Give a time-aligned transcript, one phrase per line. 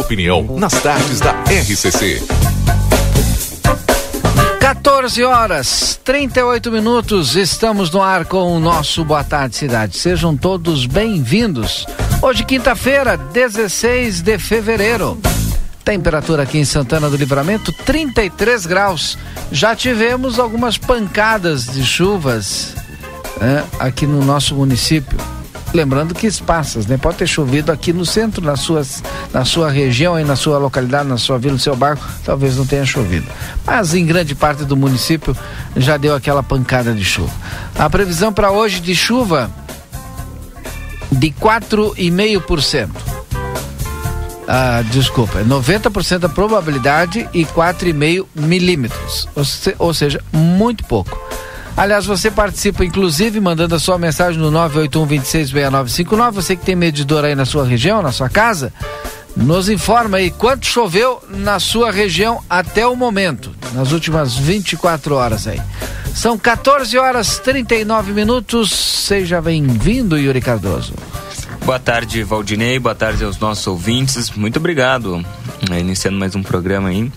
[0.00, 2.22] opinião nas tardes da RCC.
[4.60, 9.96] 14 horas 38 minutos, estamos no ar com o nosso Boa Tarde Cidade.
[9.96, 11.86] Sejam todos bem-vindos.
[12.20, 15.18] Hoje, quinta-feira, 16 de fevereiro.
[15.84, 19.16] Temperatura aqui em Santana do Livramento, 33 graus.
[19.50, 22.74] Já tivemos algumas pancadas de chuvas
[23.40, 25.35] né, aqui no nosso município.
[25.76, 26.96] Lembrando que espaças, né?
[26.96, 31.06] Pode ter chovido aqui no centro, na, suas, na sua região, aí na sua localidade,
[31.06, 33.26] na sua vila, no seu bairro, talvez não tenha chovido.
[33.62, 35.36] Mas em grande parte do município
[35.76, 37.30] já deu aquela pancada de chuva.
[37.78, 39.50] A previsão para hoje de chuva
[41.12, 42.88] de 4,5%.
[44.48, 49.28] Ah, desculpa, 90% da probabilidade e 4,5 milímetros.
[49.36, 51.20] Ou, se, ou seja, muito pouco.
[51.76, 56.30] Aliás, você participa, inclusive, mandando a sua mensagem no 981-266959.
[56.32, 58.72] Você que tem medidor aí na sua região, na sua casa,
[59.36, 65.46] nos informa aí quanto choveu na sua região até o momento, nas últimas 24 horas
[65.46, 65.60] aí.
[66.14, 68.72] São 14 horas 39 minutos.
[68.72, 70.94] Seja bem-vindo, Yuri Cardoso.
[71.66, 72.78] Boa tarde, Valdinei.
[72.78, 74.30] Boa tarde aos nossos ouvintes.
[74.30, 75.22] Muito obrigado.
[75.70, 77.12] É, iniciando mais um programa aí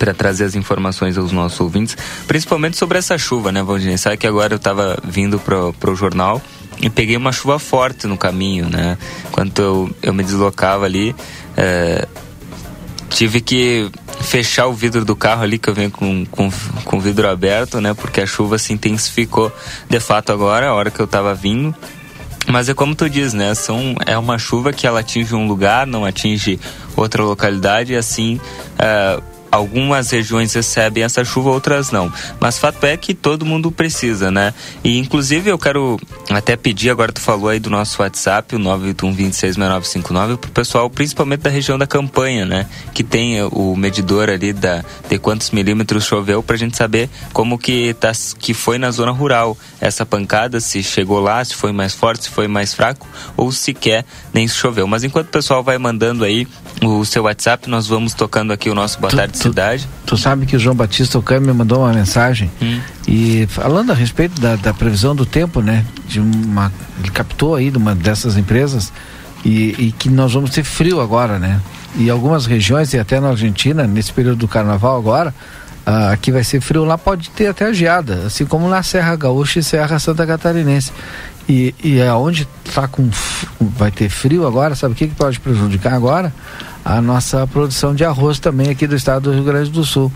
[0.00, 1.94] para trazer as informações aos nossos ouvintes,
[2.26, 3.98] principalmente sobre essa chuva, né, Valdinei?
[3.98, 6.40] Sabe que agora eu estava vindo pro, pro jornal
[6.80, 8.96] e peguei uma chuva forte no caminho, né?
[9.28, 11.14] Enquanto eu, eu me deslocava ali,
[11.54, 12.08] é,
[13.10, 13.90] tive que
[14.22, 16.50] fechar o vidro do carro ali, que eu venho com, com,
[16.82, 17.92] com o vidro aberto, né?
[17.92, 19.52] Porque a chuva se intensificou
[19.86, 21.74] de fato agora, a hora que eu estava vindo.
[22.46, 23.54] Mas é como tu diz, né?
[23.54, 26.58] São, é uma chuva que ela atinge um lugar, não atinge
[26.96, 28.40] outra localidade, e assim.
[28.78, 32.12] Uh, algumas regiões recebem essa chuva, outras não.
[32.38, 34.54] Mas fato é que todo mundo precisa, né?
[34.84, 35.98] E inclusive eu quero
[36.30, 41.50] até pedir, agora tu falou aí do nosso WhatsApp, o 981266959, pro pessoal, principalmente da
[41.50, 42.66] região da campanha, né?
[42.94, 47.94] Que tem o medidor ali da, de quantos milímetros choveu pra gente saber como que,
[47.94, 52.24] tá, que foi na zona rural essa pancada, se chegou lá, se foi mais forte,
[52.24, 53.06] se foi mais fraco,
[53.36, 54.86] ou sequer nem se choveu.
[54.86, 56.46] Mas enquanto o pessoal vai mandando aí
[56.82, 59.88] o seu WhatsApp, nós vamos tocando aqui o nosso Boa Tarde Cidade.
[60.04, 62.80] Tu, sabe que o João Batista Ocami me mandou uma mensagem hum.
[63.08, 65.84] e falando a respeito da, da, previsão do tempo, né?
[66.06, 68.92] De uma, ele captou aí de uma dessas empresas
[69.44, 71.60] e, e que nós vamos ter frio agora, né?
[71.96, 75.34] E algumas regiões, e até na Argentina, nesse período do carnaval agora,
[75.84, 79.58] ah, aqui vai ser frio, lá pode ter até geada, assim como na Serra Gaúcha
[79.58, 80.92] e Serra Santa Catarinense.
[81.48, 83.10] E, e aonde tá com
[83.60, 86.32] vai ter frio agora, sabe o que, que pode prejudicar agora?
[86.84, 90.10] A nossa produção de arroz também aqui do estado do Rio Grande do Sul.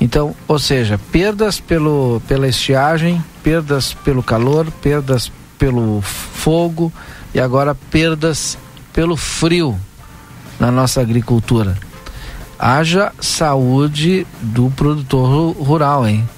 [0.00, 6.92] Então, ou seja, perdas pelo, pela estiagem, perdas pelo calor, perdas pelo fogo
[7.34, 8.58] e agora perdas
[8.92, 9.78] pelo frio
[10.58, 11.76] na nossa agricultura.
[12.58, 16.28] Haja saúde do produtor rural, hein?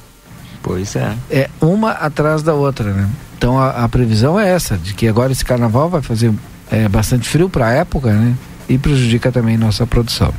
[0.62, 1.16] Pois é.
[1.30, 3.08] É uma atrás da outra, né?
[3.36, 6.32] Então a, a, previsão é essa, de que agora esse carnaval vai fazer
[6.70, 8.36] é, bastante frio para a época, né?
[8.72, 10.32] E prejudica também nossa produção.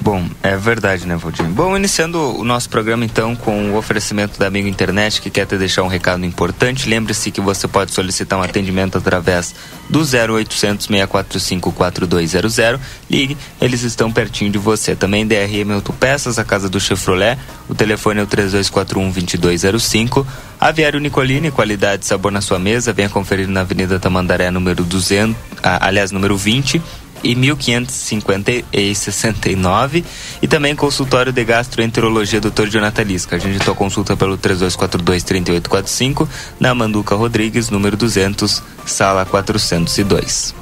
[0.00, 1.44] Bom, é verdade, né, Valdir?
[1.46, 5.58] Bom, iniciando o nosso programa então com o oferecimento da Amigo Internet que quer te
[5.58, 6.88] deixar um recado importante.
[6.88, 9.52] Lembre-se que você pode solicitar um atendimento através
[9.90, 12.80] do 0800 645 4200.
[13.10, 14.94] Ligue, eles estão pertinho de você.
[14.94, 17.36] Também DRM Autopeças, a casa do Chevrolet.
[17.68, 20.24] O telefone é o 3241 2205.
[20.60, 22.92] Aviário Nicolini, qualidade e sabor na sua mesa.
[22.92, 26.80] Venha conferir na Avenida Tamandaré, número 200, ah, aliás, número 20
[27.22, 30.04] e 1569
[30.40, 32.68] e também consultório de gastroenterologia Dr.
[32.68, 33.36] Jonathan Lisca.
[33.36, 36.28] A gente só consulta pelo 3242 3845
[36.60, 40.54] na Manduca Rodrigues, número 200, sala 402.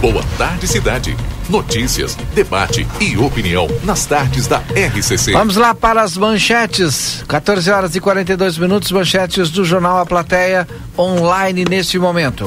[0.00, 1.16] Boa tarde, cidade.
[1.48, 5.32] Notícias, debate e opinião nas tardes da RCC.
[5.32, 7.24] Vamos lá para as manchetes.
[7.28, 10.66] 14 horas e 42 minutos, manchetes do jornal A Plateia
[10.98, 12.44] online neste momento.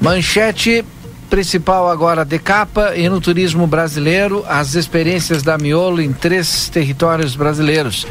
[0.00, 0.84] Manchete
[1.28, 7.34] principal agora de capa e no turismo brasileiro, as experiências da Miolo em três territórios
[7.34, 8.06] brasileiros.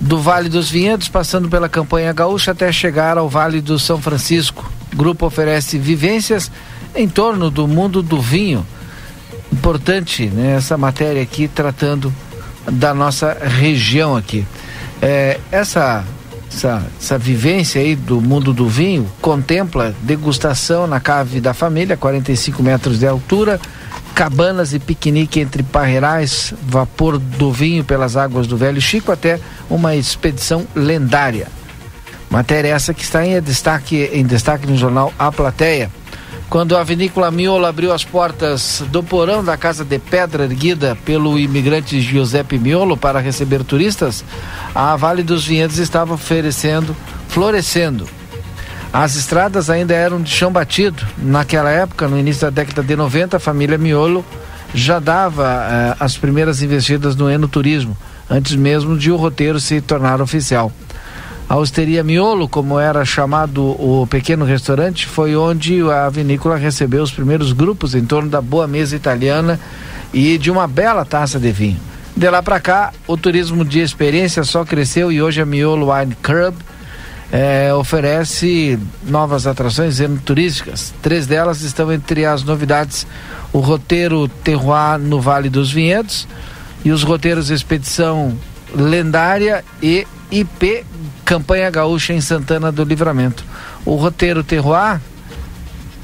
[0.00, 4.70] Do Vale dos Vinhedos, passando pela campanha gaúcha até chegar ao Vale do São Francisco.
[4.92, 6.50] O grupo oferece vivências
[6.94, 8.66] em torno do mundo do vinho.
[9.52, 12.12] Importante né, essa matéria aqui tratando
[12.70, 14.46] da nossa região aqui.
[15.00, 16.04] É, essa
[16.54, 22.62] essa, essa vivência aí do mundo do vinho contempla degustação na cave da família, 45
[22.62, 23.60] metros de altura,
[24.14, 29.96] cabanas e piquenique entre parreirais, vapor do vinho pelas águas do Velho Chico até uma
[29.96, 31.48] expedição lendária.
[32.30, 35.90] Matéria essa que está em destaque, em destaque no jornal A Plateia.
[36.48, 41.38] Quando a vinícola Miolo abriu as portas do porão da casa de pedra erguida pelo
[41.38, 44.24] imigrante Giuseppe Miolo para receber turistas,
[44.74, 46.94] a Vale dos Vinhedos estava oferecendo,
[47.28, 48.08] florescendo.
[48.92, 51.04] As estradas ainda eram de chão batido.
[51.18, 54.24] Naquela época, no início da década de 90, a família Miolo
[54.72, 57.96] já dava eh, as primeiras investidas no enoturismo,
[58.30, 60.70] antes mesmo de o roteiro se tornar oficial.
[61.54, 67.12] A Osteria Miolo, como era chamado o pequeno restaurante, foi onde a vinícola recebeu os
[67.12, 69.60] primeiros grupos em torno da boa mesa italiana
[70.12, 71.78] e de uma bela taça de vinho.
[72.16, 76.16] De lá para cá, o turismo de experiência só cresceu e hoje a Miolo Wine
[76.20, 76.56] Club
[77.30, 78.76] é, oferece
[79.06, 80.92] novas atrações turísticas.
[81.00, 83.06] Três delas estão entre as novidades:
[83.52, 86.26] o roteiro Terroir no Vale dos Vinhedos
[86.84, 88.36] e os roteiros Expedição
[88.74, 90.84] Lendária e IP
[91.24, 93.44] Campanha Gaúcha em Santana do Livramento.
[93.84, 95.00] O roteiro Terroir,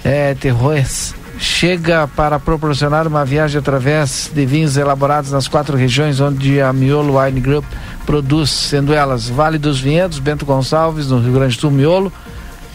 [0.02, 6.60] é, Terroirs, chega para proporcionar uma viagem através de vinhos elaborados nas quatro regiões onde
[6.60, 7.64] a Miolo Wine Group
[8.04, 12.12] produz, sendo elas Vale dos Vinhedos, Bento Gonçalves, no Rio Grande do Sul, Miolo,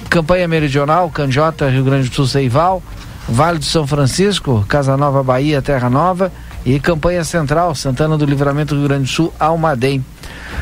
[0.10, 2.82] Campanha Meridional, Canjota, Rio Grande do Sul, Seival,
[3.28, 6.32] Vale do São Francisco, Casa Nova, Bahia, Terra Nova
[6.66, 10.04] e Campanha Central, Santana do Livramento, Rio Grande do Sul, Almaden.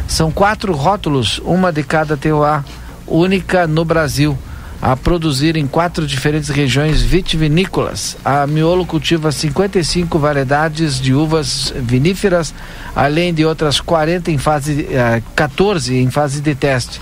[0.08, 2.64] São quatro rótulos, uma de cada TOA,
[3.08, 4.38] única no Brasil,
[4.82, 8.18] a produzir em quatro diferentes regiões vitivinícolas.
[8.24, 12.54] A Miolo cultiva 55 variedades de uvas viníferas,
[12.94, 17.00] além de outras 40 em fase, eh, 14 em fase de teste.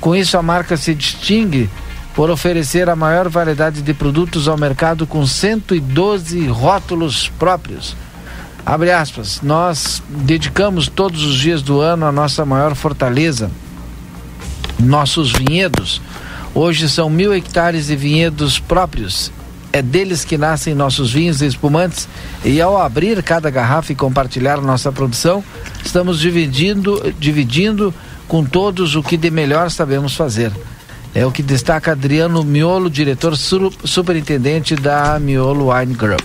[0.00, 1.68] Com isso, a marca se distingue
[2.14, 7.96] por oferecer a maior variedade de produtos ao mercado com 112 rótulos próprios.
[8.66, 13.50] Abre aspas, nós dedicamos todos os dias do ano a nossa maior fortaleza,
[14.78, 16.00] nossos vinhedos.
[16.54, 19.30] Hoje são mil hectares de vinhedos próprios.
[19.70, 22.08] É deles que nascem nossos vinhos e espumantes.
[22.44, 25.44] E ao abrir cada garrafa e compartilhar nossa produção,
[25.84, 27.92] estamos dividindo, dividindo
[28.26, 30.52] com todos o que de melhor sabemos fazer.
[31.14, 36.22] É o que destaca Adriano Miolo, diretor superintendente da Miolo Wine Group.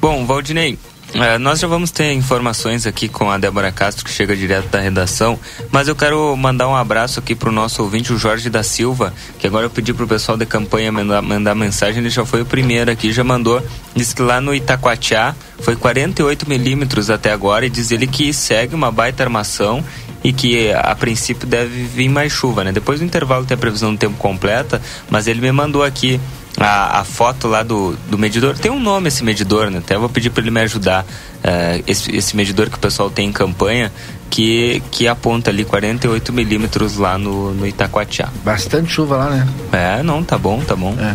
[0.00, 0.78] Bom, Valdinei,
[1.14, 4.78] é, nós já vamos ter informações aqui com a Débora Castro, que chega direto da
[4.78, 5.38] redação,
[5.70, 9.14] mas eu quero mandar um abraço aqui para o nosso ouvinte, o Jorge da Silva,
[9.38, 12.42] que agora eu pedi para o pessoal da campanha mandar, mandar, mensagem, ele já foi
[12.42, 13.62] o primeiro aqui, já mandou,
[13.94, 18.74] disse que lá no Itacoatiá foi 48 milímetros até agora e diz ele que segue
[18.74, 19.82] uma baita armação
[20.22, 22.72] e que a princípio deve vir mais chuva, né?
[22.72, 26.20] Depois do intervalo tem a previsão do tempo completa, mas ele me mandou aqui
[26.58, 28.58] a, a foto lá do, do medidor.
[28.58, 29.78] Tem um nome esse medidor, né?
[29.78, 31.04] Até vou pedir para ele me ajudar.
[31.04, 33.92] Uh, esse, esse medidor que o pessoal tem em campanha,
[34.28, 38.28] que, que aponta ali 48 milímetros lá no, no Itacoatiá.
[38.44, 39.48] Bastante chuva lá, né?
[39.72, 40.96] É, não, tá bom, tá bom.
[40.98, 41.14] É.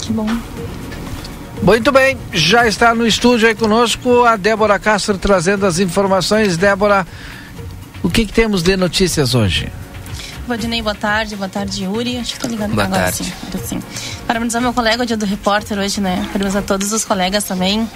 [0.00, 0.28] Que bom.
[1.62, 6.56] Muito bem, já está no estúdio aí conosco a Débora Castro trazendo as informações.
[6.56, 7.06] Débora,
[8.02, 9.68] o que, que temos de notícias hoje?
[10.46, 11.34] Valdinei, boa tarde.
[11.34, 12.18] Boa tarde, Yuri.
[12.18, 13.24] Acho que estou ligando boa agora tarde.
[13.24, 13.32] sim.
[13.66, 13.82] sim.
[14.26, 16.24] Parabenizar meu colega, o dia do repórter hoje, né?
[16.32, 17.88] Parabenizar todos os colegas também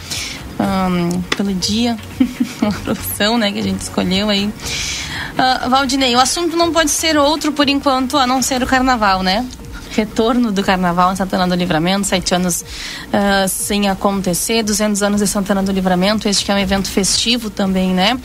[0.61, 1.97] um, pelo dia,
[2.61, 4.47] uma profissão, né, que a gente escolheu aí.
[4.47, 9.23] Uh, Valdinei, o assunto não pode ser outro por enquanto, a não ser o carnaval,
[9.23, 9.47] né?
[9.93, 15.27] retorno do carnaval em Santana do Livramento, sete anos uh, sem acontecer, 200 anos de
[15.27, 18.17] Santana do Livramento, este que é um evento festivo também, né?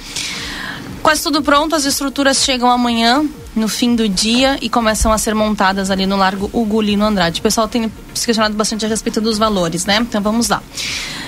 [1.06, 3.24] Quase tudo pronto, as estruturas chegam amanhã,
[3.56, 7.42] no fim do dia e começam a ser montadas ali no Largo Ugolino Andrade.
[7.42, 9.98] O pessoal tem se questionado bastante a respeito dos valores, né?
[9.98, 10.64] Então vamos lá.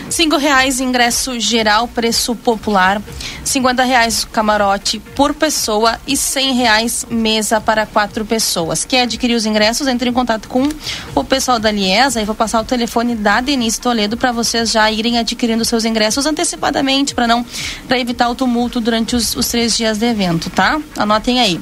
[0.09, 3.01] Cinco reais ingresso geral, preço popular.
[3.43, 8.85] Cinquenta reais camarote por pessoa e cem reais mesa para quatro pessoas.
[8.85, 9.87] Quer adquirir os ingressos?
[9.87, 10.67] Entre em contato com
[11.13, 14.89] o pessoal da Liesa e vou passar o telefone da Denise Toledo para vocês já
[14.89, 17.45] irem adquirindo seus ingressos antecipadamente para não
[17.87, 20.79] para evitar o tumulto durante os, os três dias de evento, tá?
[20.95, 21.59] Anotem aí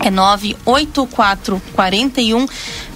[0.00, 2.46] é 984 41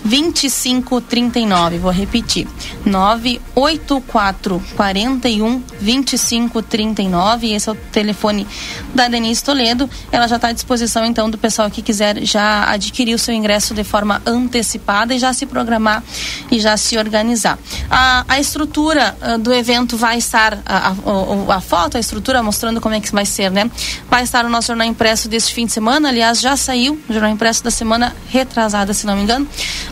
[0.05, 1.79] 2539.
[1.79, 2.49] Vou repetir.
[2.85, 7.53] 984 41 2539.
[7.53, 8.47] Esse é o telefone
[8.95, 9.89] da Denise Toledo.
[10.11, 13.75] Ela já está à disposição, então, do pessoal que quiser já adquirir o seu ingresso
[13.75, 16.03] de forma antecipada e já se programar
[16.51, 17.59] e já se organizar.
[17.89, 22.81] A, a estrutura uh, do evento vai estar, a, a, a, foto, a estrutura mostrando
[22.81, 23.71] como é que vai ser, né?
[24.11, 26.09] Vai estar no nosso jornal impresso deste fim de semana.
[26.09, 29.47] Aliás, já saiu o jornal impresso da semana retrasada, se não me engano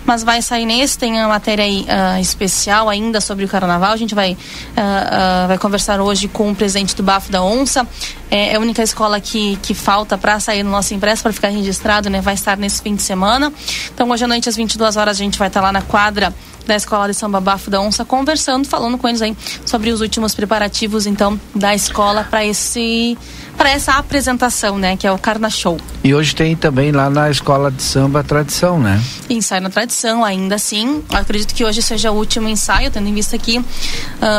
[0.04, 0.98] mas vai sair nesse.
[0.98, 3.92] Tem uma matéria aí, uh, especial ainda sobre o carnaval.
[3.92, 7.86] A gente vai, uh, uh, vai conversar hoje com o presidente do Bafo da Onça.
[8.30, 11.48] É, é a única escola que, que falta para sair no nosso impresso, para ficar
[11.48, 12.20] registrado, né?
[12.20, 13.52] Vai estar nesse fim de semana.
[13.92, 16.34] Então, hoje à noite, às 22 horas, a gente vai estar lá na quadra
[16.66, 20.34] da Escola de Samba Bafo da Onça, conversando, falando com eles aí sobre os últimos
[20.34, 23.16] preparativos, então, da escola para esse
[23.56, 25.78] para essa apresentação, né, que é o Carna Show.
[26.02, 28.98] E hoje tem também lá na Escola de Samba Tradição, né?
[29.28, 31.02] Ensaio na Tradição, ainda assim.
[31.12, 33.64] Acredito que hoje seja o último ensaio, tendo em vista que uh,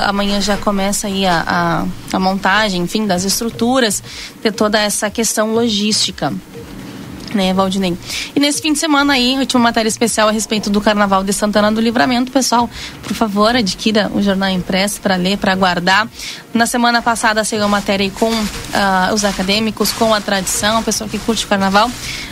[0.08, 5.54] amanhã já começa aí a, a, a montagem, enfim, das estruturas, de toda essa questão
[5.54, 6.34] logística
[7.36, 7.98] né, Valdinei?
[8.36, 11.72] E nesse fim de semana aí, última matéria especial a respeito do Carnaval de Santana
[11.72, 12.70] do Livramento, pessoal,
[13.04, 16.08] por favor, adquira o jornal impresso para ler, para guardar.
[16.54, 20.84] Na semana passada saiu uma matéria aí com uh, os acadêmicos, com a tradição, o
[20.84, 21.90] pessoal que curte o Carnaval,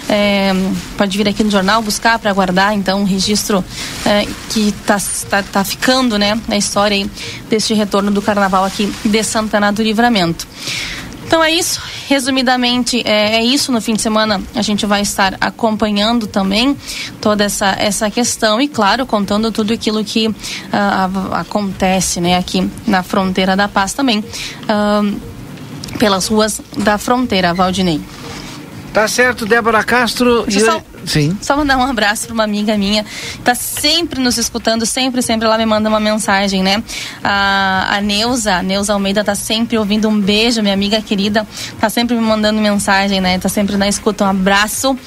[0.08, 0.52] é,
[0.98, 3.64] pode vir aqui no jornal buscar para guardar, então, um registro
[4.06, 4.98] é, que está
[5.30, 7.10] tá, tá ficando, né, na história aí
[7.50, 10.48] deste retorno do Carnaval aqui de Santana do Livramento.
[11.30, 11.80] Então é isso.
[12.08, 13.72] Resumidamente, é, é, isso.
[13.72, 16.76] No fim de semana a gente vai estar acompanhando também
[17.22, 20.34] toda essa, essa questão e, claro, contando tudo aquilo que uh,
[21.34, 25.20] acontece né, aqui na fronteira da paz também, uh,
[26.00, 28.02] pelas ruas da fronteira, Valdinei.
[28.92, 30.46] Tá certo, Débora Castro.
[30.48, 31.38] Deixa eu só, Sim.
[31.42, 33.06] Só mandar um abraço para uma amiga minha,
[33.44, 36.84] tá sempre nos escutando, sempre, sempre ela me manda uma mensagem, né?
[37.24, 41.48] A, a Neuza, a Neuza Almeida tá sempre ouvindo um beijo, minha amiga querida,
[41.80, 43.38] tá sempre me mandando mensagem, né?
[43.40, 44.98] Tá sempre na escuta, um abraço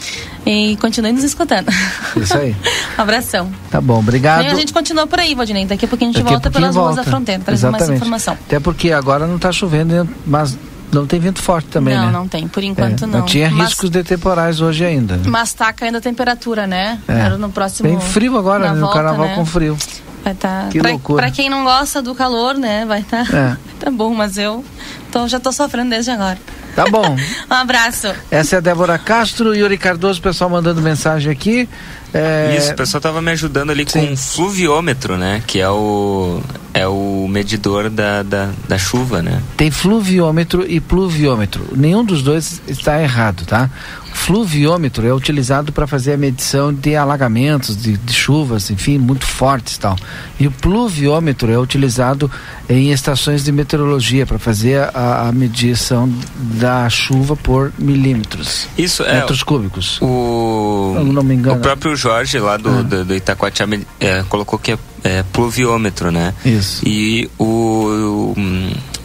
[0.44, 1.68] e continue nos escutando.
[2.16, 2.54] Isso aí.
[2.98, 3.50] um abração.
[3.70, 4.44] Tá bom, obrigado.
[4.44, 5.66] E a gente continua por aí, Valdinei.
[5.66, 6.94] Daqui a pouquinho a gente Daqui volta pelas volta.
[6.94, 8.34] ruas da fronteira, trazendo mais informação.
[8.34, 10.56] Até porque agora não tá chovendo, mas
[10.92, 12.12] não tem vento forte também, não, né?
[12.12, 12.46] Não, não tem.
[12.46, 13.20] Por enquanto é, não.
[13.20, 15.18] Não tinha mas, riscos de temporais hoje ainda.
[15.26, 17.00] Mas tá caindo a temperatura, né?
[17.08, 17.18] É.
[17.18, 17.88] Era no próximo.
[17.88, 18.80] Tem frio agora, né?
[18.80, 19.34] no carnaval né?
[19.34, 19.76] com frio.
[20.22, 20.68] Vai tá.
[20.70, 21.22] Que pra, loucura.
[21.22, 22.84] Pra quem não gosta do calor, né?
[22.84, 23.20] Vai tá.
[23.20, 23.56] É.
[23.82, 24.64] tá bom, mas eu
[25.10, 26.38] tô, já tô sofrendo desde agora.
[26.74, 27.16] Tá bom.
[27.50, 28.08] um abraço.
[28.30, 31.68] Essa é a Débora Castro, Yuri Cardoso, o pessoal mandando mensagem aqui.
[32.14, 32.54] É...
[32.58, 34.06] Isso, o pessoal tava me ajudando ali Sim.
[34.06, 35.42] com um fluviômetro, né?
[35.46, 36.40] Que é o,
[36.74, 39.42] é o medidor da, da, da, chuva, né?
[39.56, 41.68] Tem fluviômetro e pluviômetro.
[41.74, 43.70] Nenhum dos dois está errado, tá?
[44.12, 49.78] Fluviômetro é utilizado para fazer a medição de alagamentos, de, de, chuvas, enfim, muito fortes
[49.78, 49.96] tal.
[50.38, 52.30] E o pluviômetro é utilizado
[52.68, 58.68] em estações de meteorologia para fazer a, a, medição da chuva por milímetros.
[58.76, 59.98] Isso é metros cúbicos.
[60.00, 61.56] O não, não me engano.
[61.56, 62.82] O próprio Jorge lá do, ah.
[62.82, 66.34] do, do Itacoatiaba é, colocou que é, é, pluviômetro, né?
[66.44, 66.82] Isso.
[66.86, 68.34] E o, o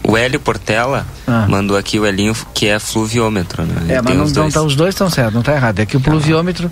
[0.08, 1.46] o Hélio Portela ah.
[1.50, 3.96] mandou aqui o Elinho que é fluviômetro, né?
[3.96, 5.80] É, mas não, os dois, não tá, os dois estão certos, não está errado.
[5.80, 6.72] É que o pluviômetro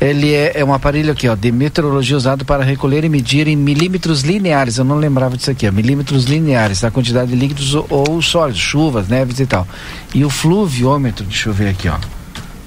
[0.00, 3.54] ele é, é, um aparelho aqui, ó, de meteorologia usado para recolher e medir em
[3.54, 4.76] milímetros lineares.
[4.76, 8.60] Eu não lembrava disso aqui, ó, milímetros lineares da quantidade de líquidos ou, ou sólidos,
[8.60, 9.68] chuvas, neves e tal.
[10.12, 11.96] E o fluviômetro, deixa eu ver aqui, ó.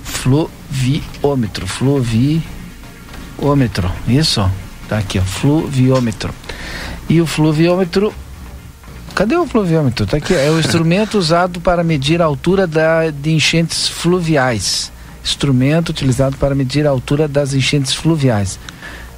[0.06, 2.48] Fluviômetro, fluviômetro,
[4.08, 4.50] isso?
[4.88, 6.34] Tá aqui, ó, fluviômetro.
[7.10, 8.14] E o fluviômetro
[9.18, 10.06] Cadê o fluviômetro?
[10.06, 10.32] Tá aqui.
[10.36, 14.92] É o instrumento usado para medir a altura da, de enchentes fluviais.
[15.24, 18.60] Instrumento utilizado para medir a altura das enchentes fluviais.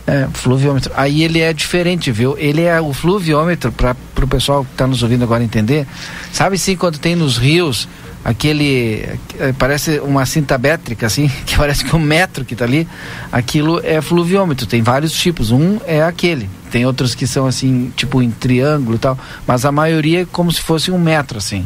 [0.07, 0.93] É, fluviômetro.
[0.95, 2.37] Aí ele é diferente, viu?
[2.37, 5.85] Ele é o fluviômetro, para o pessoal que está nos ouvindo agora entender.
[6.31, 7.85] Sabe sim quando tem nos rios
[8.23, 9.05] aquele
[9.37, 12.87] é, parece uma cinta métrica assim, que parece que um metro que está ali,
[13.31, 15.51] aquilo é fluviômetro, tem vários tipos.
[15.51, 19.71] Um é aquele, tem outros que são assim, tipo em triângulo e tal, mas a
[19.71, 21.65] maioria é como se fosse um metro assim.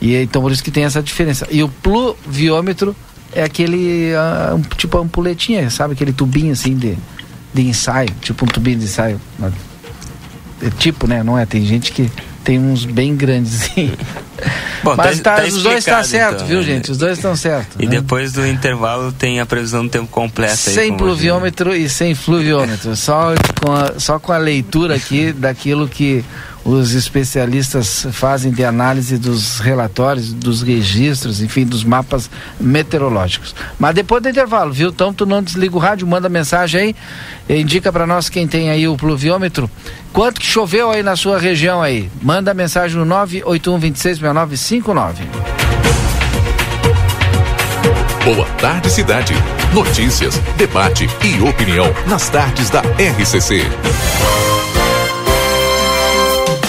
[0.00, 1.46] E então por isso que tem essa diferença.
[1.50, 2.94] E o pluviômetro
[3.32, 6.96] é aquele uh, tipo ampuletinha, sabe aquele tubinho assim de,
[7.52, 9.20] de ensaio, tipo um tubinho de ensaio.
[10.60, 11.22] É tipo, né?
[11.22, 11.46] Não é?
[11.46, 12.10] Tem gente que
[12.44, 13.70] tem uns bem grandes.
[14.82, 16.64] Bom, Mas tá, tá, tá os dois estão tá certo, então, viu, né?
[16.64, 16.90] gente?
[16.92, 17.76] Os dois estão certos.
[17.80, 17.90] E né?
[17.90, 20.56] depois do intervalo tem a previsão do tempo completa.
[20.56, 22.94] Sem pluviômetro e sem fluviômetro.
[22.94, 26.24] só, com a, só com a leitura aqui daquilo que
[26.68, 32.28] os especialistas fazem de análise dos relatórios, dos registros, enfim, dos mapas
[32.60, 33.54] meteorológicos.
[33.78, 34.90] Mas depois do intervalo, viu?
[34.90, 36.94] Então tu não desliga o rádio, manda mensagem
[37.48, 39.70] aí, indica para nós quem tem aí o pluviômetro,
[40.12, 42.10] quanto que choveu aí na sua região aí.
[42.20, 45.14] Manda mensagem no 981266959.
[48.24, 49.32] Boa tarde, cidade.
[49.72, 53.62] Notícias, debate e opinião nas tardes da RCC.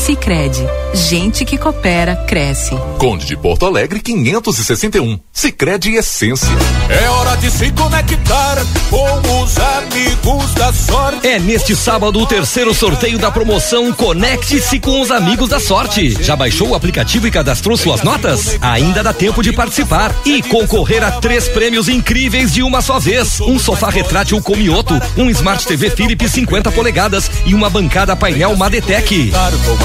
[0.00, 2.74] Sicredi, gente que coopera cresce.
[2.96, 5.20] Conde de Porto Alegre 561.
[5.30, 6.48] Sicredi Essência.
[6.88, 8.56] É hora de se conectar
[8.88, 11.26] com os amigos da sorte.
[11.26, 16.16] É neste sábado o terceiro sorteio da promoção Conecte-se com os amigos da sorte.
[16.22, 18.58] Já baixou o aplicativo e cadastrou suas notas?
[18.62, 23.38] Ainda dá tempo de participar e concorrer a três prêmios incríveis de uma só vez:
[23.42, 29.30] um sofá retrátil Comioto, um Smart TV Philips 50 polegadas e uma bancada painel Madetec.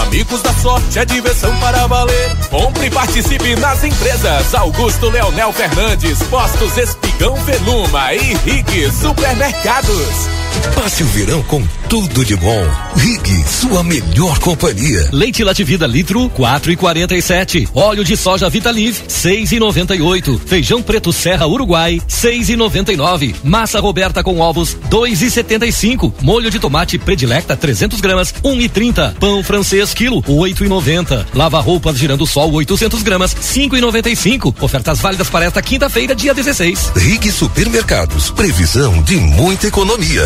[0.07, 2.35] Amigos da sorte é diversão para valer.
[2.49, 10.27] Compre e participe nas empresas Augusto Leonel Fernandes, Postos Espigão Veluma e Rig Supermercados.
[10.75, 12.63] Passe o verão com tudo de bom.
[12.95, 15.07] Rig, sua melhor companhia.
[15.11, 17.67] Leite Lativida litro, quatro e quarenta e sete.
[17.73, 20.41] Óleo de soja Vitalive, seis e noventa e oito.
[20.45, 23.35] Feijão preto Serra Uruguai, seis e noventa e nove.
[23.43, 26.13] Massa Roberta com ovos, dois e setenta e cinco.
[26.21, 29.15] Molho de tomate Predilecta, 300 gramas, um e trinta.
[29.19, 31.25] Pão francês quilo, oito e noventa.
[31.33, 34.55] Lava roupas girando sol, 800 gramas, cinco e noventa e cinco.
[34.59, 36.91] Ofertas válidas para esta quinta-feira, dia 16.
[36.95, 40.25] Rig Supermercados, previsão de muita economia.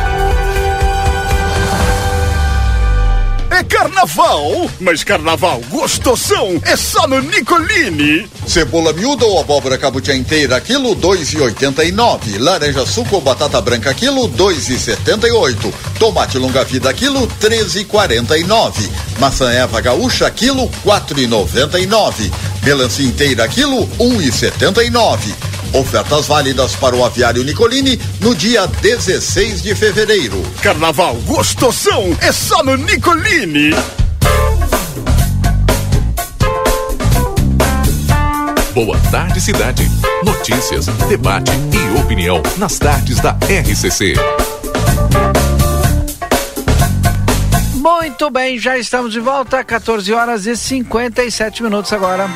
[3.71, 8.29] Carnaval, mas carnaval gostosão é só no Nicolini.
[8.45, 12.37] Cebola miúda ou abóbora cabutia inteira, quilo dois e oitenta e nove.
[12.37, 15.73] Laranja suco ou batata branca, quilo dois e setenta e oito.
[15.97, 18.91] Tomate longa vida, quilo treze e quarenta e nove.
[19.17, 22.29] Maçã Eva gaúcha, quilo quatro e noventa e nove.
[22.63, 25.33] Melancia inteira, quilo um e setenta e nove.
[25.73, 30.41] Ofertas válidas para o aviário Nicolini no dia 16 de fevereiro.
[30.61, 33.71] Carnaval gostosão é só no Nicolini.
[38.73, 39.89] Boa tarde, cidade.
[40.25, 44.15] Notícias, debate e opinião nas tardes da RCC.
[47.75, 52.29] Muito bem, já estamos de volta, 14 horas e 57 minutos agora.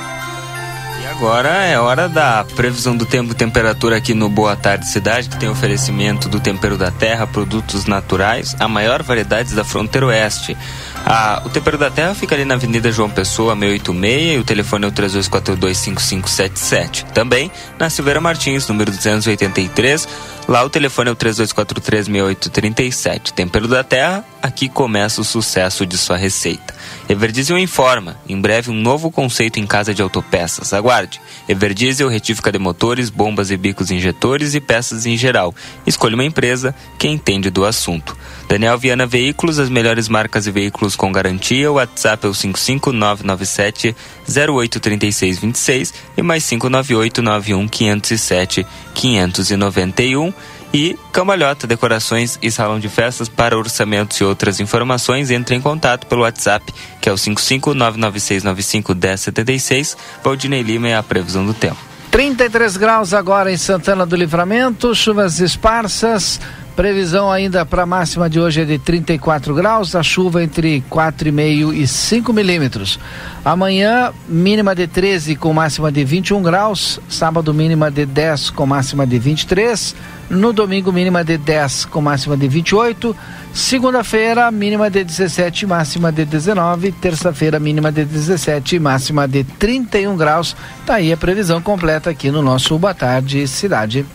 [1.18, 5.38] Agora é hora da previsão do tempo e temperatura aqui no Boa Tarde Cidade, que
[5.38, 10.58] tem oferecimento do tempero da terra, produtos naturais, a maior variedade da fronteira oeste.
[11.06, 14.86] Ah, o Tempero da Terra fica ali na Avenida João Pessoa, 686, e o telefone
[14.86, 17.04] é o 32425577.
[17.14, 20.08] Também na Silveira Martins, número 283.
[20.48, 23.32] Lá o telefone é o 32436837.
[23.32, 26.76] Tempero da Terra, aqui começa o sucesso de sua receita.
[27.10, 30.72] Everdiesel informa, em breve um novo conceito em casa de autopeças.
[30.72, 31.20] Aguarde.
[31.50, 35.52] Everdiesel retífica de motores, bombas e bicos injetores e peças em geral.
[35.86, 38.16] Escolha uma empresa que entende do assunto.
[38.48, 41.72] Daniel Viana Veículos, as melhores marcas e veículos com garantia.
[41.72, 43.96] O WhatsApp é o 55997
[44.28, 50.34] 083626 e mais 598 91 507 591
[50.74, 55.32] e Cambalhota Decorações e Salão de Festas para orçamentos e outras informações.
[55.32, 59.96] Entre em contato pelo WhatsApp, que é o 55996951076.
[60.22, 61.78] Valdinei Lima é a previsão do tempo.
[62.12, 66.40] 33 graus agora em Santana do Livramento, chuvas esparsas
[66.76, 71.74] Previsão ainda para a máxima de hoje é de 34 graus, a chuva entre 4,5
[71.74, 73.00] e 5 milímetros.
[73.46, 79.08] Amanhã, mínima de 13 com máxima de 21 graus, sábado mínima de 10 com máxima
[79.08, 79.96] de 23,
[80.30, 83.16] no domingo mínima de 10 com máxima de 28,
[83.54, 90.58] segunda-feira mínima de 17, máxima de 19, terça-feira mínima de 17, máxima de 31 graus.
[90.86, 94.06] Tá aí a previsão completa aqui no nosso Boa Tarde Cidade.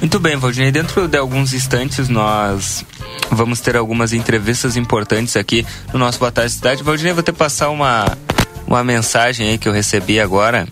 [0.00, 0.70] Muito bem, Valdinei.
[0.70, 2.84] Dentro de alguns instantes nós
[3.30, 6.82] vamos ter algumas entrevistas importantes aqui no nosso Boa Tarde Cidade.
[6.82, 8.06] Valdinei, vou te passar uma,
[8.66, 10.66] uma mensagem aí que eu recebi agora.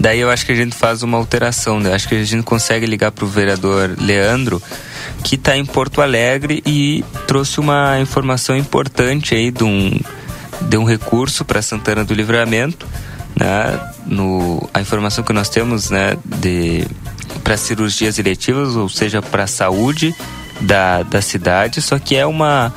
[0.00, 1.92] Daí eu acho que a gente faz uma alteração, né?
[1.92, 4.62] Acho que a gente consegue ligar para o vereador Leandro,
[5.22, 10.00] que está em Porto Alegre e trouxe uma informação importante aí de um,
[10.62, 12.86] de um recurso para Santana do Livramento.
[13.40, 13.80] Né?
[14.06, 16.16] No, a informação que nós temos né,
[17.42, 20.14] para cirurgias eletivas, ou seja, para a saúde
[20.60, 22.72] da, da cidade, só que é uma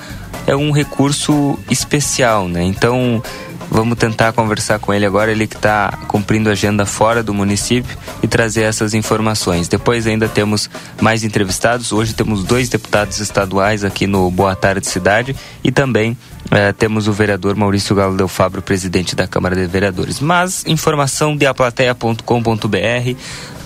[0.47, 2.63] é um recurso especial, né?
[2.63, 3.21] Então
[3.69, 8.28] vamos tentar conversar com ele agora, ele que está cumprindo agenda fora do município e
[8.28, 9.67] trazer essas informações.
[9.67, 10.69] Depois ainda temos
[11.02, 11.91] mais entrevistados.
[11.91, 16.17] Hoje temos dois deputados estaduais aqui no Boa Tarde Cidade e também
[16.54, 20.20] eh, temos o vereador Maurício Galo Del Fabro, presidente da Câmara de Vereadores.
[20.20, 23.16] Mas informação de aplateia.com.br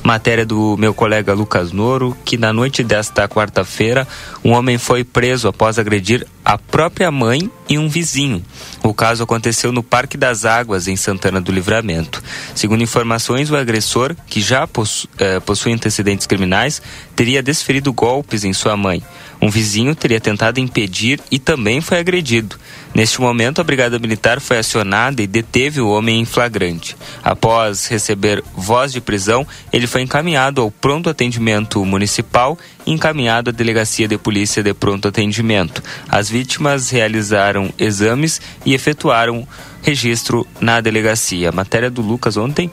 [0.08, 4.08] Matéria do meu colega Lucas Noro, que na noite desta quarta-feira,
[4.42, 8.42] um homem foi preso após agredir a própria mãe e um vizinho.
[8.82, 12.24] O caso aconteceu no Parque das Águas, em Santana do Livramento.
[12.56, 16.82] Segundo informações, o agressor, que já possu eh, possui antecedentes criminais,
[17.14, 19.04] teria desferido golpes em sua mãe.
[19.48, 22.58] Um vizinho teria tentado impedir e também foi agredido.
[22.94, 26.98] Neste momento, a Brigada Militar foi acionada e deteve o homem em flagrante.
[27.24, 33.54] Após receber voz de prisão, ele foi encaminhado ao pronto atendimento municipal e encaminhado à
[33.54, 35.82] delegacia de polícia de pronto atendimento.
[36.10, 39.48] As vítimas realizaram exames e efetuaram
[39.82, 41.48] registro na delegacia.
[41.48, 42.70] A matéria do Lucas ontem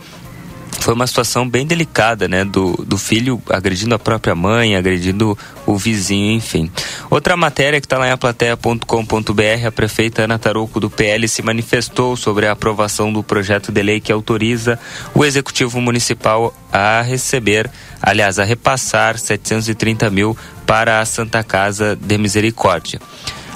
[0.81, 2.45] foi uma situação bem delicada, né?
[2.45, 6.71] Do, do filho agredindo a própria mãe, agredindo o vizinho, enfim.
[7.11, 12.17] Outra matéria que está lá em aplateia.com.br, a prefeita Ana Tarouco do PL se manifestou
[12.17, 14.79] sobre a aprovação do projeto de lei que autoriza
[15.15, 17.71] o Executivo Municipal a receber,
[18.03, 23.01] aliás, a repassar 730 mil para a Santa Casa de Misericórdia.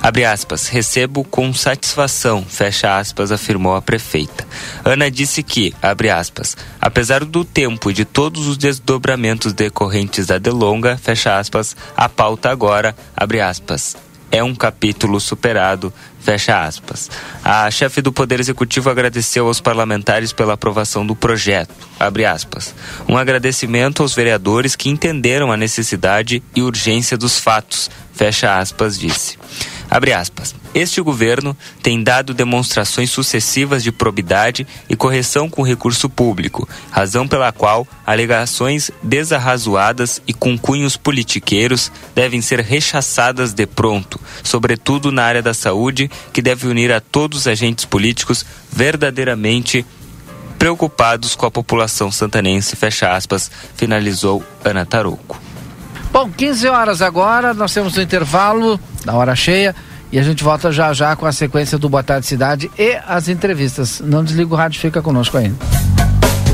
[0.03, 4.47] Abre aspas, recebo com satisfação, fecha aspas, afirmou a prefeita.
[4.85, 10.39] Ana disse que, abre aspas, apesar do tempo e de todos os desdobramentos decorrentes da
[10.39, 13.97] delonga, fecha aspas, a pauta agora, abre aspas,
[14.31, 17.11] é um capítulo superado, fecha aspas.
[17.43, 22.75] A chefe do Poder Executivo agradeceu aos parlamentares pela aprovação do projeto, abre aspas.
[23.09, 29.39] Um agradecimento aos vereadores que entenderam a necessidade e urgência dos fatos, fecha aspas, disse.
[29.91, 30.55] Abre aspas.
[30.75, 37.51] Este governo tem dado demonstrações sucessivas de probidade e correção com recurso público, razão pela
[37.53, 45.43] qual alegações desarrazoadas e com cunhos politiqueiros devem ser rechaçadas de pronto, sobretudo na área
[45.43, 49.87] da saúde, que deve unir a todos os agentes políticos verdadeiramente
[50.59, 55.48] preocupados com a população santanense, fecha aspas, finalizou Ana Tarouco.
[56.19, 59.73] Bom, 15 horas agora, nós temos o intervalo da hora cheia
[60.11, 63.29] e a gente volta já já com a sequência do Boa Tarde Cidade e as
[63.29, 64.01] entrevistas.
[64.05, 65.55] Não desliga o rádio, fica conosco ainda.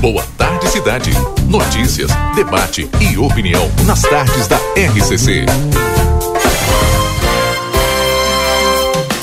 [0.03, 1.13] Boa Tarde Cidade.
[1.49, 5.47] Notícias, debate e opinião nas tardes da RCC.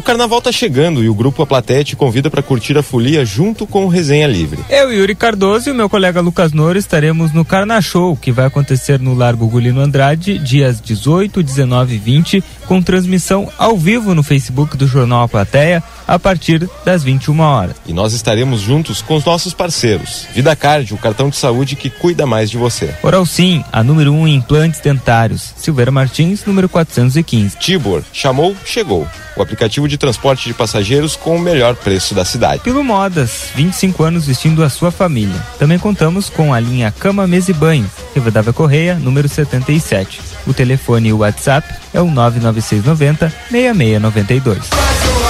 [0.00, 3.22] O carnaval tá chegando e o grupo A Plateia te convida para curtir a folia
[3.22, 4.64] junto com o Resenha Livre.
[4.70, 8.46] Eu, Yuri Cardoso e o meu colega Lucas Noro estaremos no Carna Show, que vai
[8.46, 14.22] acontecer no Largo Gulino Andrade, dias 18, 19 e 20, com transmissão ao vivo no
[14.22, 17.76] Facebook do Jornal A Plateia, a partir das 21 horas.
[17.86, 20.26] E nós estaremos juntos com os nossos parceiros.
[20.34, 22.92] Vida Card, o cartão de saúde que cuida mais de você.
[23.00, 25.54] Oral Sim, a número 1 um em implantes dentários.
[25.56, 27.56] Silveira Martins, número 415.
[27.58, 29.06] Tibor, chamou, chegou.
[29.36, 32.62] O aplicativo de transporte de passageiros com o melhor preço da cidade.
[32.64, 35.40] Pelo Modas, 25 anos vestindo a sua família.
[35.60, 40.20] Também contamos com a linha Cama, Mesa e Banho, Rivadavia Correia, número 77.
[40.44, 45.29] O telefone e o WhatsApp é o 99690 6692.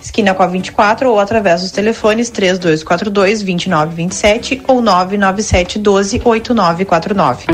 [0.05, 7.45] esquina com a 24 ou através dos telefones 3242 2927 ou 997 12 8949.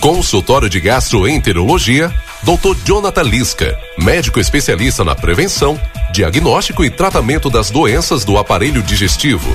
[0.00, 2.10] Consultório de Gastroenterologia,
[2.42, 2.74] Dr.
[2.84, 5.78] Jonathan Lisca, médico especialista na prevenção,
[6.10, 9.54] diagnóstico e tratamento das doenças do aparelho digestivo.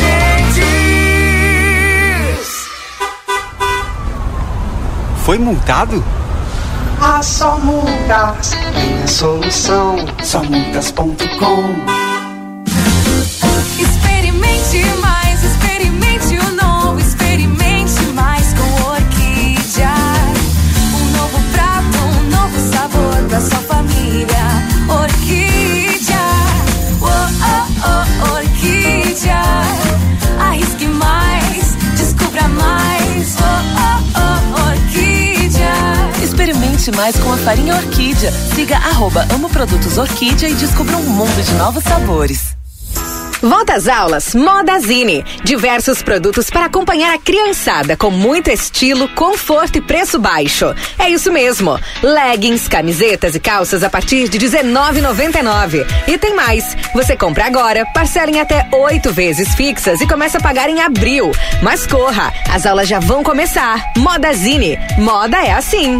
[5.23, 6.03] Foi multado?
[6.99, 9.95] Ah, só multas tem a solução.
[10.23, 11.75] Só multas.com.
[13.79, 14.83] Experimente
[36.89, 38.31] Mais com a farinha Orquídea.
[38.31, 42.55] Siga arroba Amo Produtos Orquídea e descubra um mundo de novos sabores.
[43.39, 45.23] Volta às aulas Modazine.
[45.43, 50.73] Diversos produtos para acompanhar a criançada com muito estilo, conforto e preço baixo.
[50.97, 51.79] É isso mesmo.
[52.01, 55.85] Leggings, camisetas e calças a partir de R$19,99.
[56.07, 56.75] E tem mais.
[56.95, 61.31] Você compra agora, parcela em até oito vezes fixas e começa a pagar em abril.
[61.61, 63.91] Mas corra, as aulas já vão começar.
[63.97, 64.79] Modazine.
[64.97, 65.99] Moda é assim.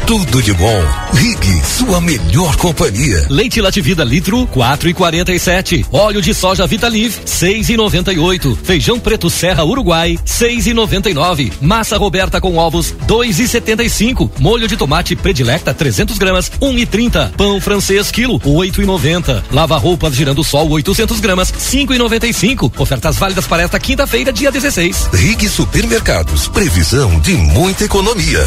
[0.11, 0.83] tudo de bom.
[1.13, 3.25] Rig, sua melhor companhia.
[3.29, 5.85] Leite Lativida litro, quatro e quarenta e sete.
[5.89, 8.53] Óleo de soja Vitaliv, seis e noventa e oito.
[8.61, 11.53] Feijão preto Serra Uruguai, seis e noventa e nove.
[11.61, 14.29] Massa Roberta com ovos, dois e setenta e cinco.
[14.37, 17.31] Molho de tomate Predilecta, 300 gramas, um e trinta.
[17.37, 19.41] Pão francês quilo, oito e noventa.
[19.49, 22.69] Lava roupas girando sol, 800 gramas, cinco e noventa e cinco.
[22.77, 25.07] Ofertas válidas para esta quinta-feira, dia 16.
[25.13, 28.45] Rig Supermercados, previsão de muita economia.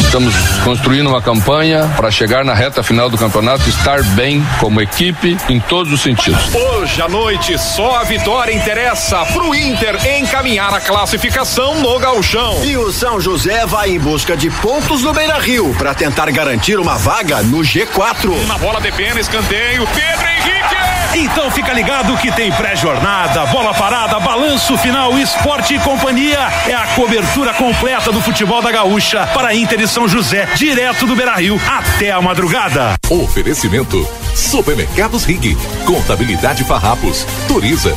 [0.00, 0.34] Estamos
[0.64, 5.60] construindo uma campanha para chegar na reta final do campeonato, estar bem como equipe em
[5.60, 6.54] todos os sentidos.
[6.54, 12.64] Hoje à noite, só a vitória interessa pro Inter encaminhar a classificação no Gauchão.
[12.64, 16.78] E o São José vai em busca de pontos no Beira Rio para tentar garantir
[16.78, 18.46] uma vaga no G4.
[18.46, 20.97] Na bola de pena, escanteio, Pedro Henrique!
[21.14, 26.38] Então fica ligado que tem pré-jornada, bola parada, balanço final, esporte e companhia.
[26.66, 31.16] É a cobertura completa do futebol da Gaúcha para Inter e São José, direto do
[31.16, 32.94] Beira Rio até a madrugada.
[33.08, 37.96] Oferecimento: Supermercados Rig, Contabilidade Farrapos, Turiza.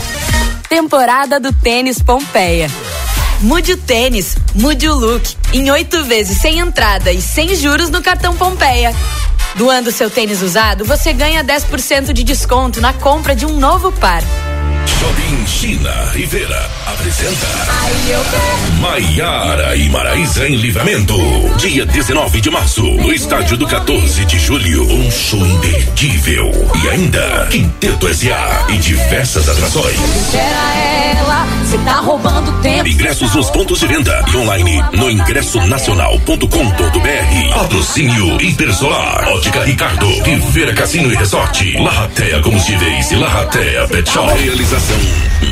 [0.70, 2.70] Temporada do Tênis Pompeia.
[3.42, 5.36] Mude o tênis, mude o look.
[5.52, 8.96] Em oito vezes sem entrada e sem juros no cartão Pompeia.
[9.56, 14.22] Doando seu tênis usado, você ganha 10% de desconto na compra de um novo par.
[14.88, 17.48] Shopping China Rivera apresenta
[18.80, 21.16] Maiara e Maraísa em Livramento.
[21.58, 24.84] Dia 19 de março, no estádio do 14 de julho.
[24.92, 26.52] Um show imperdível.
[26.84, 28.66] E ainda, Quinteto S.A.
[28.70, 29.98] e diversas atrações.
[30.34, 32.88] Ela, você tá roubando tempo.
[32.88, 37.54] Ingressos nos pontos de venda e online no ingressonacional.com.br.
[37.54, 44.32] Patrocínio Intersolar, Ótica Ricardo, Rivera Cassino e Resort, Larratea Combustíveis e Larratea Pet Shop.
[44.42, 44.98] Realização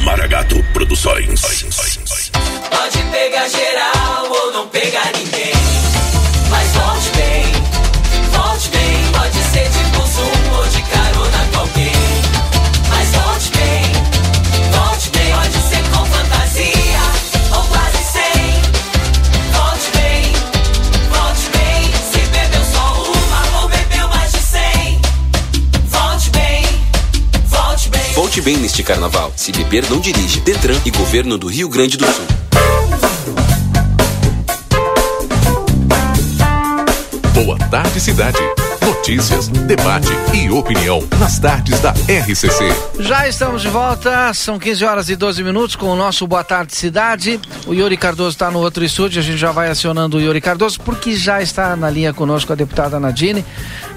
[0.04, 1.29] Maragato Produções.
[1.30, 5.29] Pode pegar geral ou não pegar ninguém.
[28.42, 29.34] Bem neste carnaval.
[29.36, 30.40] Se beber, não dirige.
[30.42, 32.26] Detran e Governo do Rio Grande do Sul.
[37.34, 38.38] Boa tarde, cidade.
[38.86, 42.66] Notícias, debate e opinião nas tardes da RCC.
[43.00, 46.76] Já estamos de volta, são 15 horas e 12 minutos com o nosso Boa Tarde
[46.76, 47.40] Cidade.
[47.68, 50.80] O Yuri Cardoso está no outro estúdio, a gente já vai acionando o Yuri Cardoso,
[50.82, 53.46] porque já está na linha conosco a deputada Nadine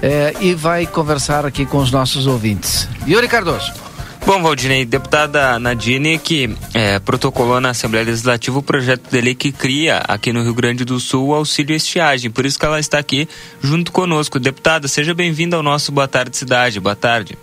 [0.01, 2.87] eh, e vai conversar aqui com os nossos ouvintes.
[3.07, 3.82] Yuri Cardoso.
[4.25, 9.51] Bom, Valdinei, deputada Nadine, que é, protocolou na Assembleia Legislativa o projeto de lei que
[9.51, 12.31] cria aqui no Rio Grande do Sul o auxílio estiagem.
[12.31, 13.27] Por isso que ela está aqui
[13.61, 14.39] junto conosco.
[14.39, 16.79] Deputada, seja bem-vinda ao nosso Boa Tarde Cidade.
[16.79, 17.37] Boa tarde.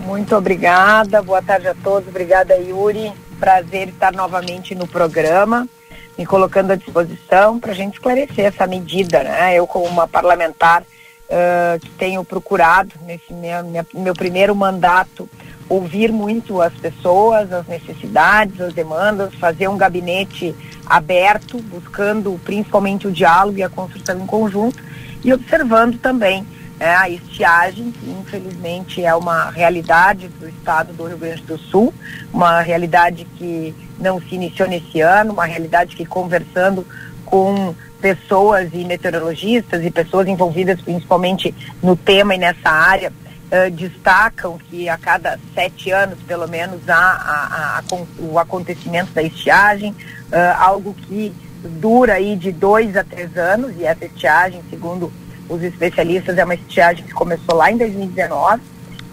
[0.00, 2.06] Muito obrigada, boa tarde a todos.
[2.08, 3.10] Obrigada, Yuri.
[3.40, 5.66] Prazer estar novamente no programa.
[6.18, 9.22] me colocando à disposição para a gente esclarecer essa medida.
[9.22, 9.54] Né?
[9.54, 13.64] Eu, como uma parlamentar uh, que tenho procurado, nesse minha,
[13.94, 15.28] meu primeiro mandato,
[15.68, 20.54] ouvir muito as pessoas, as necessidades, as demandas, fazer um gabinete
[20.86, 24.82] aberto, buscando principalmente o diálogo e a construção em conjunto
[25.22, 26.46] e observando também
[26.78, 31.92] né, a estiagem, que infelizmente é uma realidade do estado do Rio Grande do Sul,
[32.32, 36.86] uma realidade que não se iniciou nesse ano, uma realidade que conversando
[37.24, 43.12] com pessoas e meteorologistas e pessoas envolvidas principalmente no tema e nessa área,
[43.48, 47.82] uh, destacam que a cada sete anos, pelo menos, há a, a, a,
[48.18, 51.32] o acontecimento da estiagem, uh, algo que
[51.80, 55.12] dura aí de dois a três anos, e essa estiagem, segundo
[55.48, 58.62] os especialistas, é uma estiagem que começou lá em 2019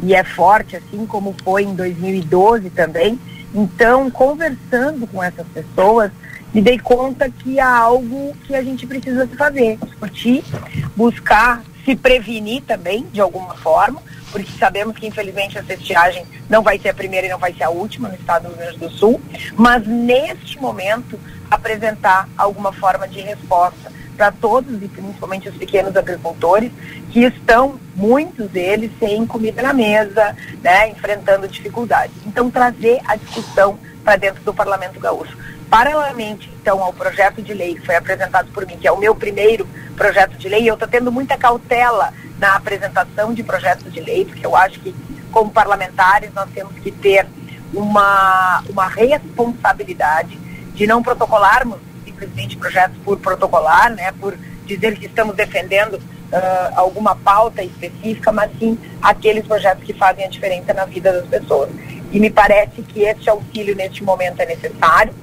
[0.04, 3.20] e é forte, assim como foi em 2012 também.
[3.54, 6.12] Então, conversando com essas pessoas,
[6.54, 10.44] me dei conta que há algo que a gente precisa fazer, discutir,
[10.96, 14.02] buscar se prevenir também, de alguma forma,
[14.36, 17.64] porque sabemos que infelizmente essa estiagem não vai ser a primeira e não vai ser
[17.64, 19.22] a última no estado do Rio Grande do Sul,
[19.56, 21.18] mas neste momento
[21.50, 26.70] apresentar alguma forma de resposta para todos e principalmente os pequenos agricultores
[27.12, 32.14] que estão, muitos deles, sem comida na mesa, né, enfrentando dificuldades.
[32.26, 35.38] Então, trazer a discussão para dentro do Parlamento Gaúcho.
[35.70, 39.16] Paralelamente, então, ao projeto de lei que foi apresentado por mim, que é o meu
[39.16, 44.26] primeiro projeto de lei, eu estou tendo muita cautela na apresentação de projetos de lei,
[44.26, 44.93] porque eu acho que,
[45.32, 47.28] como parlamentares, nós temos que ter
[47.74, 50.38] uma, uma responsabilidade
[50.74, 56.01] de não protocolarmos simplesmente projetos por protocolar, né, por dizer que estamos defendendo uh,
[56.76, 61.70] alguma pauta específica, mas sim aqueles projetos que fazem a diferença na vida das pessoas.
[62.11, 65.13] E me parece que este auxílio neste momento é necessário.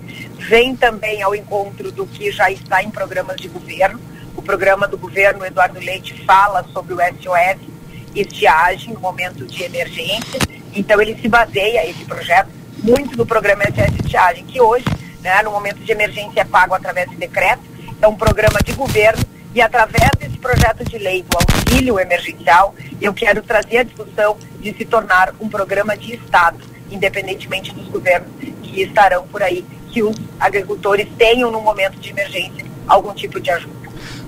[0.49, 4.01] Vem também ao encontro do que já está em programas de governo.
[4.37, 7.73] O programa do governo Eduardo Leite fala sobre o SOS
[8.15, 10.39] estiagem momento de emergência.
[10.75, 12.51] Então ele se baseia, esse projeto,
[12.83, 14.85] muito no programa SOS estiagem, que hoje
[15.23, 17.63] né, no momento de emergência é pago através de decreto,
[18.01, 19.23] é um programa de governo
[19.55, 24.75] e através desse projeto de lei do auxílio emergencial, eu quero trazer a discussão de
[24.75, 26.59] se tornar um programa de Estado,
[26.95, 28.29] independentemente dos governos
[28.63, 33.51] que estarão por aí, que os agricultores tenham no momento de emergência algum tipo de
[33.51, 33.83] ajuda.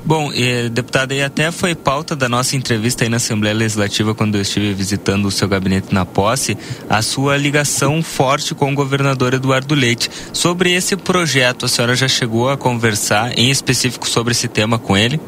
[0.07, 4.35] Bom, eh, deputada, e até foi pauta da nossa entrevista aí na Assembleia Legislativa quando
[4.35, 6.59] eu estive visitando o seu gabinete na posse,
[6.91, 10.11] a sua ligação forte com o governador Eduardo Leite.
[10.31, 14.95] Sobre esse projeto, a senhora já chegou a conversar em específico sobre esse tema com
[14.95, 15.19] ele?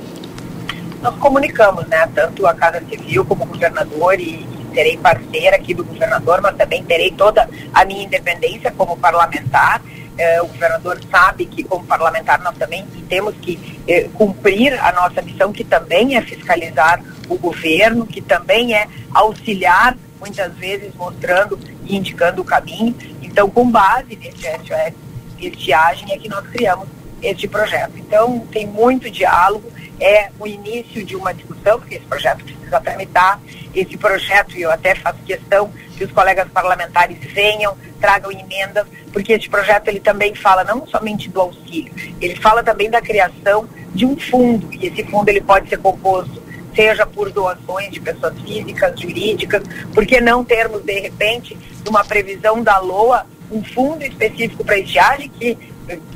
[1.00, 5.72] Nós comunicamos, né, tanto a Casa Civil como o governador e, e serei parceira aqui
[5.72, 9.80] do governador, mas também terei toda a minha independência como parlamentar
[10.18, 15.20] eh, o governador sabe que, como parlamentar, nós também temos que eh, cumprir a nossa
[15.20, 21.96] missão, que também é fiscalizar o governo, que também é auxiliar, muitas vezes mostrando e
[21.96, 22.94] indicando o caminho.
[23.22, 24.94] Então, com base nesse SOS
[25.38, 26.88] estiagem, é que nós criamos
[27.22, 27.92] este projeto.
[27.96, 29.70] Então, tem muito diálogo,
[30.00, 33.40] é o início de uma discussão, porque esse projeto precisa tramitar.
[33.74, 39.32] Esse projeto, e eu até faço questão que os colegas parlamentares venham, tragam emendas, porque
[39.32, 44.04] esse projeto ele também fala não somente do auxílio, ele fala também da criação de
[44.04, 49.00] um fundo, e esse fundo ele pode ser composto seja por doações de pessoas físicas,
[49.00, 49.62] jurídicas,
[49.94, 51.56] por que não termos, de repente,
[51.88, 55.56] uma previsão da LOA, um fundo específico para estiagem, que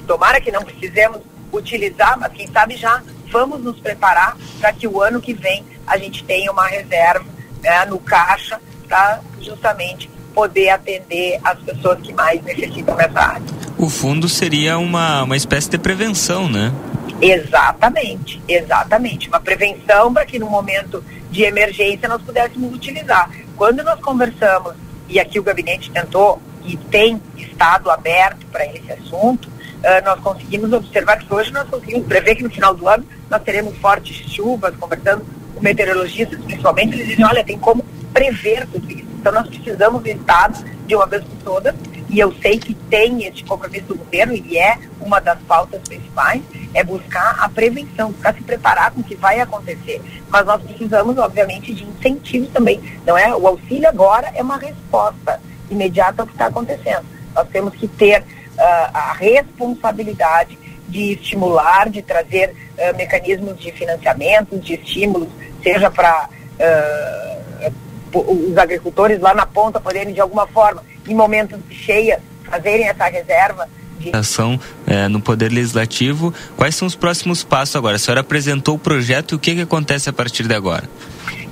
[0.06, 5.02] tomara que não precisemos utilizar, mas quem sabe já vamos nos preparar para que o
[5.02, 7.24] ano que vem a gente tenha uma reserva
[7.62, 13.42] né, no caixa para justamente poder atender as pessoas que mais necessitam nessa área.
[13.78, 16.72] O fundo seria uma, uma espécie de prevenção, né?
[17.20, 19.28] Exatamente, exatamente.
[19.28, 23.30] Uma prevenção para que no momento de emergência nós pudéssemos utilizar.
[23.56, 24.74] Quando nós conversamos,
[25.08, 29.50] e aqui o gabinete tentou e tem estado aberto para esse assunto,
[29.80, 33.42] uh, nós conseguimos observar que hoje nós conseguimos prever que no final do ano nós
[33.42, 35.24] teremos fortes chuvas, conversando
[35.54, 39.08] com meteorologistas principalmente, eles dizem, olha, tem como prever tudo isso.
[39.20, 41.74] Então nós precisamos do Estado de uma vez por todas,
[42.08, 46.42] e eu sei que tem esse compromisso do governo, e é uma das pautas principais,
[46.74, 50.02] é buscar a prevenção, buscar se preparar com o que vai acontecer.
[50.28, 52.80] Mas nós precisamos, obviamente, de incentivos também.
[53.06, 53.32] Não é?
[53.34, 57.04] O auxílio agora é uma resposta imediata ao que está acontecendo.
[57.34, 58.24] Nós temos que ter
[58.62, 60.58] a responsabilidade
[60.88, 65.28] de estimular, de trazer uh, mecanismos de financiamento, de estímulos,
[65.62, 67.72] seja para uh,
[68.12, 73.04] os agricultores lá na ponta poderem, de alguma forma, em momentos de cheia, fazerem essa
[73.04, 73.68] reserva
[74.00, 76.34] de ação eh, no Poder Legislativo.
[76.56, 77.96] Quais são os próximos passos agora?
[77.96, 80.88] A senhora apresentou o projeto e o que, que acontece a partir de agora?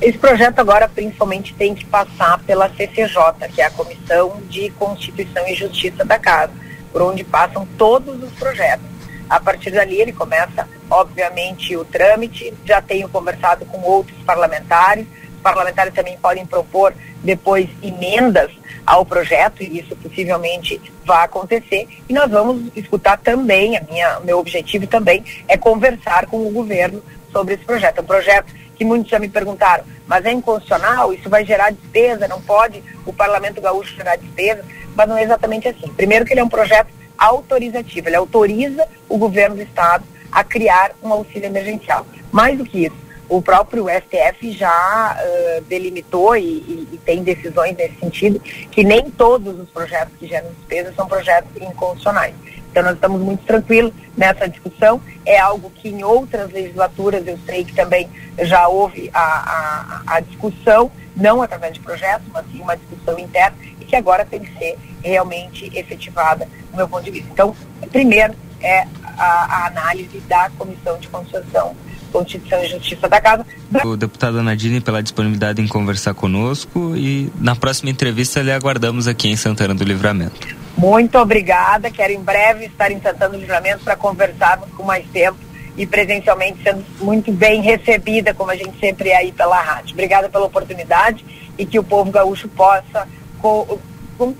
[0.01, 5.47] Esse projeto agora principalmente tem que passar pela CCJ, que é a Comissão de Constituição
[5.47, 6.53] e Justiça da Casa,
[6.93, 8.87] por onde passam todos os projetos.
[9.29, 12.53] A partir dali ele começa, obviamente, o trâmite.
[12.65, 15.07] Já tenho conversado com outros parlamentares.
[15.37, 18.51] Os parlamentares também podem propor depois emendas
[18.87, 21.87] ao projeto e isso possivelmente vai acontecer.
[22.09, 27.03] E nós vamos escutar também, a minha, meu objetivo também é conversar com o governo
[27.31, 27.99] sobre esse projeto.
[27.99, 32.29] É um projeto que muitos já me perguntaram, mas é inconstitucional, isso vai gerar despesa,
[32.29, 34.65] não pode o Parlamento Gaúcho gerar despesa,
[34.99, 35.87] mas não é exatamente assim.
[35.97, 40.91] Primeiro que ele é um projeto autorizativo, ele autoriza o governo do estado a criar
[41.01, 42.05] um auxílio emergencial.
[42.33, 42.97] Mais do que isso,
[43.29, 49.09] o próprio STF já uh, delimitou e, e, e, tem decisões nesse sentido que nem
[49.09, 52.35] todos os projetos que geram despesas são projetos inconstitucionais.
[52.71, 55.01] Então nós estamos muito tranquilos nessa discussão.
[55.25, 58.09] É algo que em outras legislaturas eu sei que também
[58.41, 63.57] já houve a, a, a discussão, não através de projetos, mas sim uma discussão interna
[63.81, 67.29] e que agora tem que ser realmente efetivada, do meu ponto de vista.
[67.31, 67.55] Então,
[67.91, 68.87] primeiro é
[69.19, 71.77] a, a análise da Comissão de Constituição
[72.13, 73.45] Constituição e Justiça da Casa.
[73.85, 79.29] O deputado Nadine pela disponibilidade em conversar conosco e na próxima entrevista lhe aguardamos aqui
[79.29, 80.57] em Santana do Livramento.
[80.77, 85.39] Muito obrigada, quero em breve estar em Santana do Livramento para conversarmos com mais tempo
[85.79, 89.93] e presencialmente sendo muito bem recebida, como a gente sempre é aí pela rádio.
[89.95, 91.25] Obrigada pela oportunidade
[91.57, 93.09] e que o povo gaúcho possa
[93.41, 93.79] co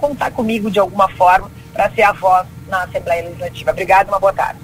[0.01, 3.71] contar comigo de alguma forma para ser a voz na Assembleia Legislativa.
[3.71, 4.59] Obrigada, uma boa tarde.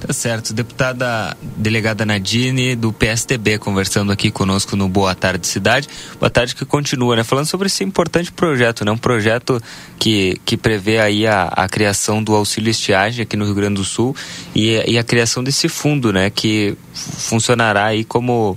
[0.00, 0.54] Tá certo.
[0.54, 5.88] Deputada delegada Nadine, do PSDB, conversando aqui conosco no Boa Tarde Cidade.
[6.20, 7.24] Boa tarde que continua, né?
[7.24, 8.92] Falando sobre esse importante projeto, né?
[8.92, 9.60] Um projeto
[9.98, 13.84] que, que prevê aí a, a criação do auxílio estiagem aqui no Rio Grande do
[13.84, 14.14] Sul
[14.54, 16.30] e, e a criação desse fundo, né?
[16.30, 18.56] Que funcionará aí como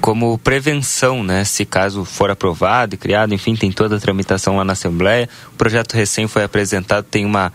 [0.00, 1.44] como prevenção, né?
[1.44, 5.28] Se caso for aprovado e criado, enfim, tem toda a tramitação lá na Assembleia.
[5.52, 7.52] O projeto recém foi apresentado, tem uma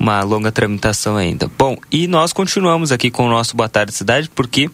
[0.00, 1.50] uma longa tramitação ainda.
[1.58, 4.70] Bom, e nós continuamos aqui com o nosso Boa Tarde Cidade, porque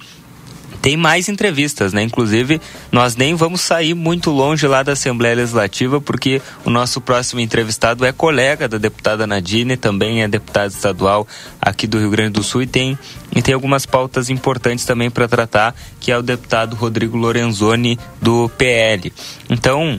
[0.81, 2.01] tem mais entrevistas, né?
[2.01, 2.61] Inclusive,
[2.93, 8.05] nós nem vamos sair muito longe lá da Assembleia Legislativa, porque o nosso próximo entrevistado
[8.05, 11.27] é colega da deputada Nadine, também é deputado estadual
[11.61, 12.97] aqui do Rio Grande do Sul e tem,
[13.35, 18.49] e tem algumas pautas importantes também para tratar, que é o deputado Rodrigo Lorenzoni, do
[18.51, 19.12] PL.
[19.51, 19.99] Então,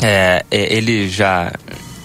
[0.00, 1.52] é, é ele já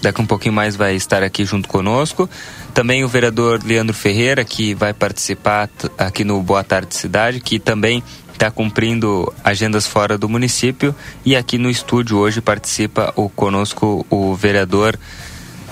[0.06, 2.30] daqui um pouquinho mais vai estar aqui junto conosco.
[2.72, 8.04] Também o vereador Leandro Ferreira, que vai participar aqui no Boa Tarde Cidade, que também
[8.32, 10.94] está cumprindo agendas fora do município.
[11.24, 14.96] E aqui no estúdio hoje participa o conosco o vereador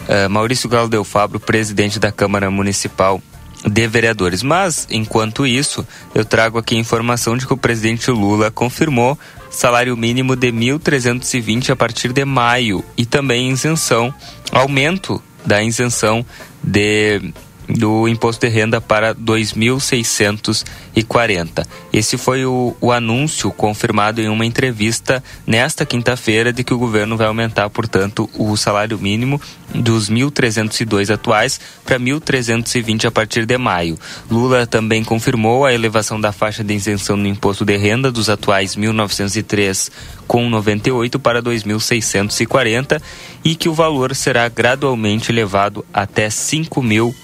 [0.08, 3.22] uh, Maurício Galo Del Fabro, presidente da Câmara Municipal
[3.64, 4.42] de Vereadores.
[4.42, 9.18] Mas, enquanto isso, eu trago aqui a informação de que o presidente Lula confirmou
[9.50, 14.12] salário mínimo de 1.320 a partir de maio e também isenção,
[14.50, 16.24] aumento da isenção
[16.62, 17.32] de
[17.68, 21.66] do imposto de renda para 2.640.
[21.92, 27.16] Esse foi o, o, anúncio confirmado em uma entrevista nesta quinta-feira de que o governo
[27.16, 29.40] vai aumentar, portanto, o salário mínimo
[29.74, 33.98] dos 1.302 atuais para 1.320 a partir de maio.
[34.30, 38.76] Lula também confirmou a elevação da faixa de isenção no imposto de renda dos atuais
[38.76, 39.90] 1.903
[40.26, 43.02] com 98 para 2.640
[43.44, 47.14] e que o valor será gradualmente elevado até 5 mil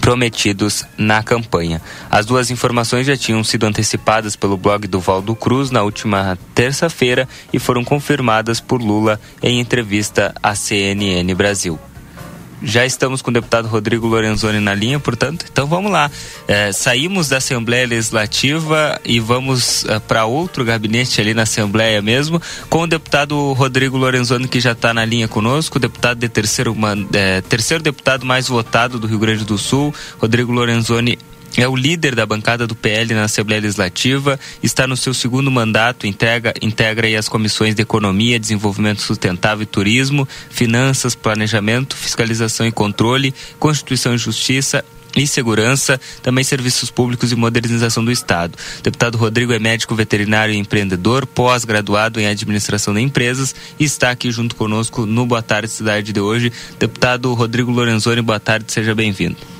[0.00, 1.80] prometidos na campanha.
[2.10, 7.28] As duas informações já tinham sido antecipadas pelo blog do Valdo Cruz na última terça-feira
[7.52, 11.78] e foram confirmadas por Lula em entrevista à CNN Brasil.
[12.66, 16.10] Já estamos com o deputado Rodrigo Lorenzoni na linha, portanto, então vamos lá.
[16.48, 22.42] É, saímos da Assembleia Legislativa e vamos é, para outro gabinete ali na Assembleia mesmo,
[22.68, 26.76] com o deputado Rodrigo Lorenzoni, que já está na linha conosco, deputado de terceiro,
[27.12, 29.94] é, terceiro deputado mais votado do Rio Grande do Sul.
[30.18, 31.20] Rodrigo Lorenzoni
[31.56, 36.06] é o líder da bancada do PL na Assembleia Legislativa, está no seu segundo mandato,
[36.06, 43.34] integra, integra as comissões de Economia, Desenvolvimento Sustentável e Turismo, Finanças, Planejamento, Fiscalização e Controle,
[43.58, 44.84] Constituição e Justiça
[45.16, 48.54] e Segurança, também Serviços Públicos e Modernização do Estado.
[48.80, 54.10] O deputado Rodrigo é médico veterinário e empreendedor, pós-graduado em Administração de Empresas e está
[54.10, 56.52] aqui junto conosco no Boa Tarde Cidade de hoje.
[56.78, 59.55] Deputado Rodrigo Lorenzoni, boa tarde, seja bem-vindo.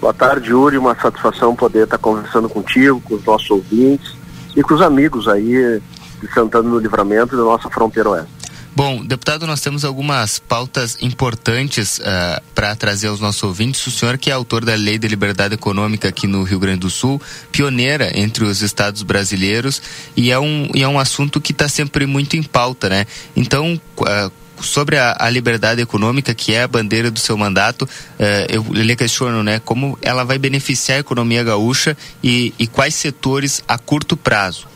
[0.00, 0.78] Boa tarde, Yuri.
[0.78, 4.12] Uma satisfação poder estar conversando contigo, com os nossos ouvintes
[4.56, 5.80] e com os amigos aí
[6.20, 8.44] de Santana Livramento e da nossa fronteira oeste.
[8.76, 13.86] Bom, deputado, nós temos algumas pautas importantes uh, para trazer aos nossos ouvintes.
[13.86, 16.90] O senhor que é autor da Lei de Liberdade Econômica aqui no Rio Grande do
[16.90, 17.22] Sul,
[17.52, 19.80] pioneira entre os estados brasileiros
[20.16, 23.06] e é um, e é um assunto que está sempre muito em pauta, né?
[23.36, 24.32] Então, uh,
[24.64, 27.88] sobre a, a, liberdade econômica, que é a bandeira do seu mandato,
[28.18, 32.94] eh, eu lhe questiono, né, como ela vai beneficiar a economia gaúcha e, e quais
[32.94, 34.66] setores a curto prazo?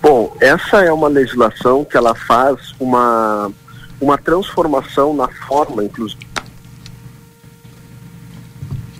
[0.00, 3.50] Bom, essa é uma legislação que ela faz uma,
[4.00, 6.26] uma transformação na forma, inclusive.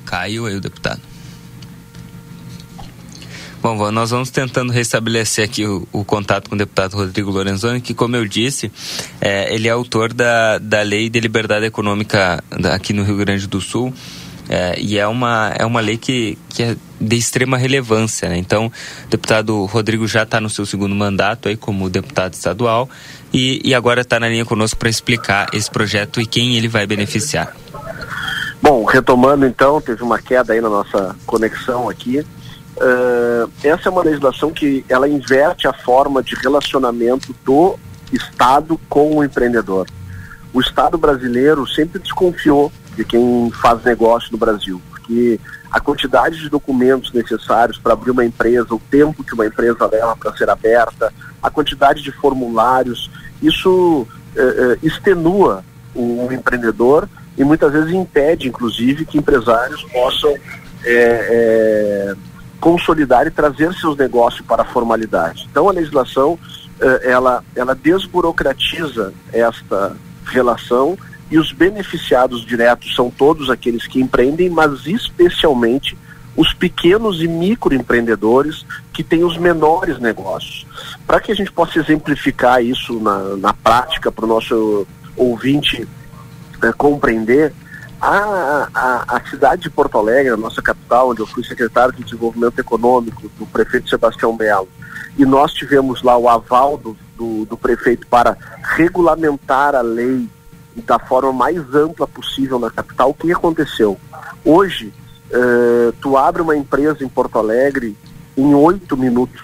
[0.05, 1.01] Caiu aí o deputado.
[3.61, 7.93] Bom, nós vamos tentando restabelecer aqui o, o, contato com o deputado Rodrigo Lorenzoni, que,
[7.93, 8.71] como eu disse,
[9.21, 12.43] é, ele é autor da, da Lei de Liberdade Econômica
[12.73, 13.93] aqui no Rio Grande do Sul.
[14.49, 18.29] É, e é uma, é uma lei que, que é de extrema relevância.
[18.29, 18.39] Né?
[18.39, 22.89] Então, o deputado Rodrigo já está no seu segundo mandato aí como deputado estadual
[23.33, 26.87] e, e agora está na linha conosco para explicar esse projeto e quem ele vai
[26.87, 27.55] beneficiar.
[28.63, 32.25] Bom, retomando então, teve uma queda aí na nossa conexão aqui.
[32.79, 37.77] Uh, essa é uma legislação que ela inverte a forma de relacionamento do
[38.13, 39.87] Estado com o empreendedor.
[40.53, 46.49] O Estado brasileiro sempre desconfiou de quem faz negócio no Brasil, porque a quantidade de
[46.49, 51.13] documentos necessários para abrir uma empresa, o tempo que uma empresa leva para ser aberta,
[51.43, 53.11] a quantidade de formulários,
[53.43, 54.07] isso uh,
[54.37, 55.65] uh, extenua
[55.95, 60.35] o, empreendedor e muitas vezes impede, inclusive, que empresários possam
[60.85, 62.15] é,
[62.61, 65.49] consolidar e trazer seus negócios para a formalidade.
[65.51, 66.39] Então a legislação
[66.81, 70.99] eh, ela, ela desburocratiza esta relação
[71.31, 75.97] e os beneficiados diretos são todos aqueles que empreendem, mas especialmente
[76.37, 80.67] os pequenos e microempreendedores que têm os menores negócios.
[81.07, 84.87] Para que a gente possa exemplificar isso na, na prática para o nosso
[85.17, 85.87] ouvinte
[86.63, 87.53] eh, compreender,
[88.01, 92.05] a, a, a, cidade de Porto Alegre, a nossa capital, onde eu fui secretário de
[92.05, 94.69] Desenvolvimento Econômico do prefeito Sebastião Melo,
[95.17, 100.29] e nós tivemos lá o aval do, do, do prefeito para regulamentar a lei
[100.77, 103.99] da forma mais ampla possível na capital, o que aconteceu?
[104.45, 104.93] Hoje,
[105.31, 107.97] uh, tu abre uma empresa em Porto Alegre
[108.37, 109.43] em oito minutos.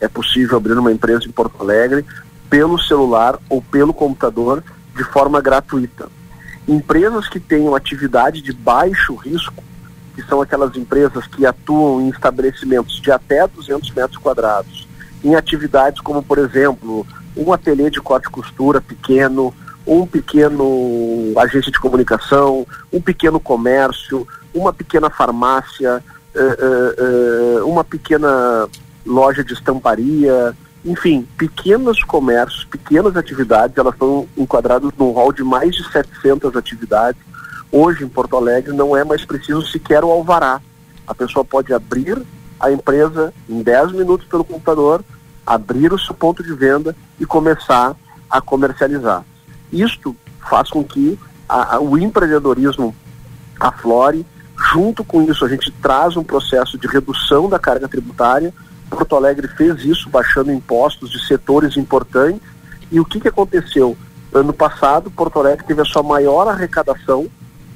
[0.00, 2.04] É possível abrir uma empresa em Porto Alegre
[2.50, 4.62] pelo celular ou pelo computador
[4.96, 6.08] de forma gratuita.
[6.66, 9.62] Empresas que tenham atividade de baixo risco,
[10.14, 14.86] que são aquelas empresas que atuam em estabelecimentos de até 200 metros quadrados,
[15.22, 17.06] em atividades como, por exemplo,
[17.36, 19.52] um ateliê de corte e costura pequeno,
[19.86, 26.02] um pequeno agência de comunicação, um pequeno comércio, uma pequena farmácia,
[26.34, 28.68] uh, uh, uh, uma pequena
[29.04, 35.74] loja de estamparia, enfim, pequenos comércios, pequenas atividades, elas estão enquadradas num rol de mais
[35.74, 37.20] de 700 atividades.
[37.72, 40.60] Hoje, em Porto Alegre, não é mais preciso sequer o alvará.
[41.06, 42.22] A pessoa pode abrir
[42.60, 45.02] a empresa em 10 minutos pelo computador,
[45.46, 47.96] abrir o seu ponto de venda e começar
[48.30, 49.24] a comercializar.
[49.72, 50.14] Isto
[50.48, 51.18] faz com que
[51.48, 52.94] a, a, o empreendedorismo
[53.58, 54.26] aflore.
[54.72, 58.52] Junto com isso, a gente traz um processo de redução da carga tributária
[58.90, 62.48] Porto Alegre fez isso, baixando impostos de setores importantes.
[62.90, 63.96] E o que, que aconteceu?
[64.32, 67.26] Ano passado, Porto Alegre teve a sua maior arrecadação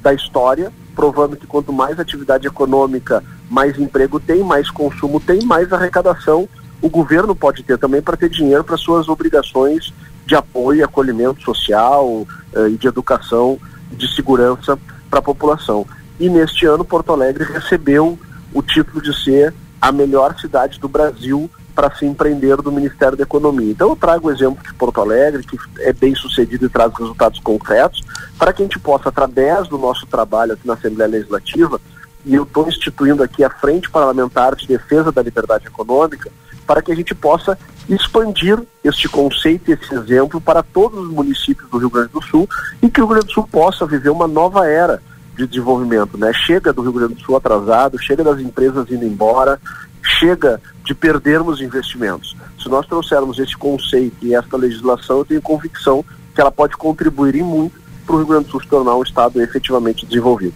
[0.01, 5.71] da história, provando que quanto mais atividade econômica, mais emprego tem, mais consumo tem, mais
[5.73, 6.47] arrecadação
[6.81, 9.93] o governo pode ter também para ter dinheiro para suas obrigações
[10.25, 13.59] de apoio acolhimento social eh, e de educação
[13.91, 14.79] de segurança
[15.09, 15.85] para a população.
[16.19, 18.17] E neste ano, Porto Alegre recebeu
[18.53, 23.23] o título de ser a melhor cidade do Brasil para se empreender do Ministério da
[23.23, 23.71] Economia.
[23.71, 27.39] Então eu trago o exemplo de Porto Alegre, que é bem sucedido e traz resultados
[27.39, 28.03] concretos,
[28.37, 31.79] para que a gente possa, através do nosso trabalho aqui na Assembleia Legislativa,
[32.25, 36.29] e eu estou instituindo aqui a Frente Parlamentar de Defesa da Liberdade Econômica,
[36.67, 37.57] para que a gente possa
[37.87, 42.47] expandir este conceito e esse exemplo para todos os municípios do Rio Grande do Sul
[42.81, 45.01] e que o Rio Grande do Sul possa viver uma nova era
[45.39, 46.31] de desenvolvimento, né?
[46.33, 49.59] Chega do Rio Grande do Sul atrasado, chega das empresas indo embora,
[50.03, 52.35] chega de perdermos investimentos.
[52.61, 57.35] Se nós trouxermos esse conceito e esta legislação, eu tenho convicção que ela pode contribuir
[57.35, 60.53] em muito para o Rio Grande do Sul se tornar um estado efetivamente desenvolvido.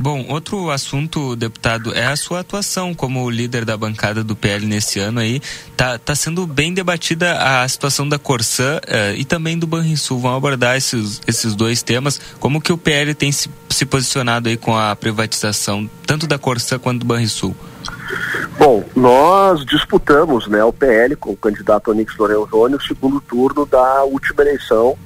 [0.00, 5.00] Bom, outro assunto, deputado, é a sua atuação como líder da bancada do PL nesse
[5.00, 5.42] ano aí.
[5.76, 10.20] Tá, tá sendo bem debatida a situação da Corsã uh, e também do Banrisul.
[10.20, 12.20] Vamos abordar esses, esses dois temas.
[12.38, 16.78] Como que o PL tem se, se posicionado aí com a privatização, tanto da Corsã
[16.78, 17.56] quanto do Banrisul?
[18.56, 24.04] Bom, nós disputamos né, o PL com o candidato Onix Lorenzoni o segundo turno da
[24.04, 24.96] última eleição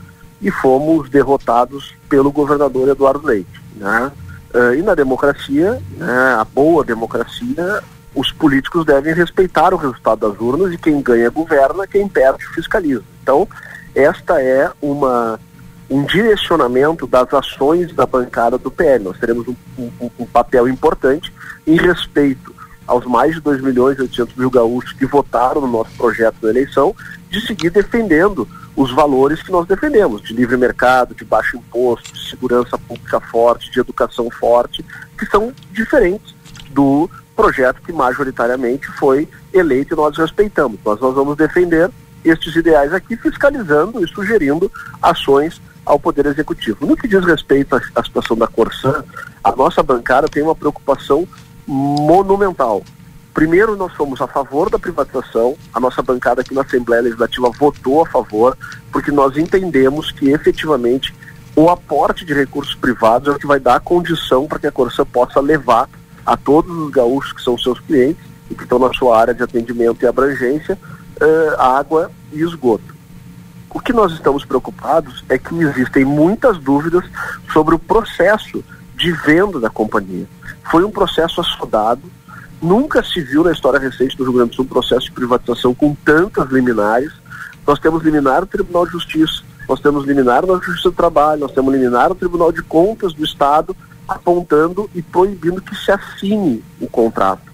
[0.43, 3.63] e fomos derrotados pelo governador Eduardo Leite.
[3.75, 4.13] Né?
[4.55, 7.83] Uh, e na democracia, né, a boa democracia,
[8.15, 13.03] os políticos devem respeitar o resultado das urnas e quem ganha governa, quem perde fiscaliza.
[13.23, 13.49] Então,
[13.95, 15.39] esta é uma
[15.91, 19.05] um direcionamento das ações da bancada do PL.
[19.05, 21.31] Nós teremos um, um, um papel importante
[21.67, 22.55] em respeito
[22.87, 26.49] aos mais de 2 milhões e 800 mil gaúchos que votaram no nosso projeto da
[26.49, 26.95] eleição,
[27.31, 32.31] de seguir defendendo os valores que nós defendemos, de livre mercado, de baixo imposto, de
[32.31, 34.85] segurança pública forte, de educação forte,
[35.19, 36.35] que são diferentes
[36.71, 40.79] do projeto que majoritariamente foi eleito e nós respeitamos.
[40.85, 41.91] Nós, nós vamos defender
[42.25, 44.71] estes ideais aqui, fiscalizando e sugerindo
[45.03, 46.87] ações ao Poder Executivo.
[46.87, 49.05] No que diz respeito à, situação da Corsã,
[49.43, 51.27] a nossa bancada tem uma preocupação
[51.67, 52.83] monumental.
[53.35, 58.03] Primeiro, nós somos a favor da privatização, a nossa bancada aqui na Assembleia Legislativa votou
[58.03, 58.57] a favor,
[58.93, 61.15] porque nós entendemos que efetivamente
[61.57, 64.73] o aporte de recursos privados é o que vai dar a condição para que a
[64.73, 65.89] Corsã possa levar
[66.25, 69.43] a todos os gaúchos que são seus clientes e que estão na sua área de
[69.43, 70.79] atendimento e abrangência,
[71.21, 72.95] uh, água e esgoto.
[73.71, 77.05] O que nós estamos preocupados é que existem muitas dúvidas
[77.51, 78.63] sobre o processo
[78.95, 80.27] de venda da companhia.
[80.71, 82.03] Foi um processo assodado,
[82.63, 85.75] nunca se viu na história recente do Rio Grande do Sul um processo de privatização
[85.75, 87.13] com tantas liminares.
[87.67, 91.53] Nós temos liminar no Tribunal de Justiça, nós temos liminar na Justiça do Trabalho, nós
[91.53, 93.77] temos liminar no Tribunal de Contas do Estado,
[94.09, 97.53] apontando e proibindo que se assine o contrato.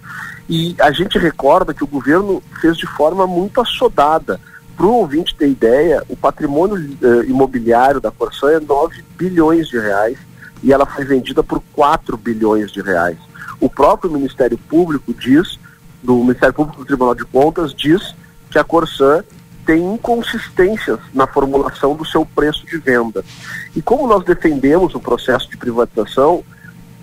[0.49, 4.41] E a gente recorda que o governo fez de forma muito assodada
[4.79, 9.77] para o ouvinte ter ideia, o patrimônio uh, imobiliário da Corsã é 9 bilhões de
[9.77, 10.17] reais
[10.63, 13.19] e ela foi vendida por 4 bilhões de reais.
[13.61, 15.59] O próprio Ministério Público diz,
[16.03, 18.15] do Ministério Público do Tribunal de Contas, diz
[18.51, 19.25] que a Corsã
[19.67, 23.25] tem inconsistências na formulação do seu preço de venda.
[23.77, 26.43] E como nós defendemos o processo de privatização,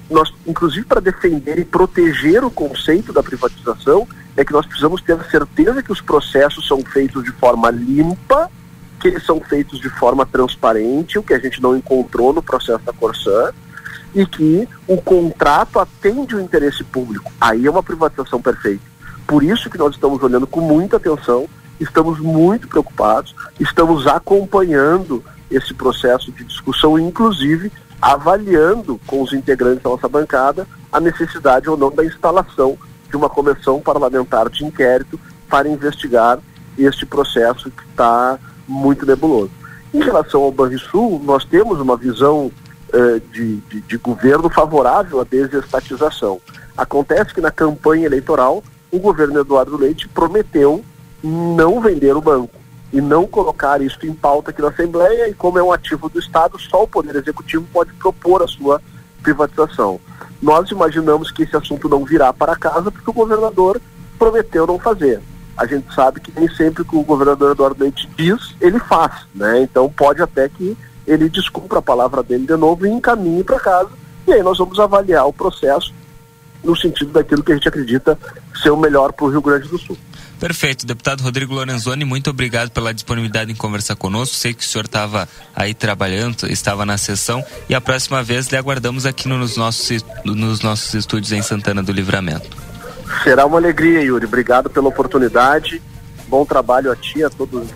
[0.09, 5.17] nós, inclusive para defender e proteger o conceito da privatização, é que nós precisamos ter
[5.29, 8.49] certeza que os processos são feitos de forma limpa,
[8.99, 12.83] que eles são feitos de forma transparente, o que a gente não encontrou no processo
[12.83, 13.51] da Corsã,
[14.13, 17.31] e que o contrato atende o interesse público.
[17.39, 18.83] Aí é uma privatização perfeita.
[19.27, 21.47] Por isso que nós estamos olhando com muita atenção,
[21.79, 27.71] estamos muito preocupados, estamos acompanhando esse processo de discussão, inclusive
[28.01, 32.77] avaliando com os integrantes da nossa bancada a necessidade ou não da instalação
[33.09, 35.19] de uma comissão parlamentar de inquérito
[35.49, 36.39] para investigar
[36.77, 38.37] este processo que está
[38.67, 39.51] muito nebuloso.
[39.93, 42.51] Em relação ao Banrisul, nós temos uma visão
[42.95, 46.39] eh, de, de, de governo favorável à desestatização.
[46.77, 50.81] Acontece que na campanha eleitoral, o governo Eduardo Leite prometeu
[51.21, 52.55] não vender o banco
[52.93, 56.19] e não colocar isso em pauta aqui na Assembleia, e como é um ativo do
[56.19, 58.81] Estado, só o Poder Executivo pode propor a sua
[59.21, 59.99] privatização.
[60.41, 63.81] Nós imaginamos que esse assunto não virá para casa porque o governador
[64.17, 65.21] prometeu não fazer.
[65.57, 69.61] A gente sabe que nem sempre que o governador Eduardo Leite diz, ele faz, né?
[69.61, 70.77] Então pode até que
[71.07, 73.89] ele descumpra a palavra dele de novo e encaminhe para casa.
[74.27, 75.93] E aí nós vamos avaliar o processo
[76.63, 78.17] no sentido daquilo que a gente acredita
[78.61, 79.97] ser o melhor para o Rio Grande do Sul.
[80.39, 80.85] Perfeito.
[80.85, 84.35] Deputado Rodrigo Lorenzoni, muito obrigado pela disponibilidade em conversar conosco.
[84.35, 88.57] Sei que o senhor estava aí trabalhando, estava na sessão e a próxima vez lhe
[88.57, 92.57] aguardamos aqui nos nossos, nos nossos estúdios em Santana do Livramento.
[93.23, 94.25] Será uma alegria, Yuri.
[94.25, 95.81] Obrigado pela oportunidade.
[96.27, 97.69] Bom trabalho a ti, a todos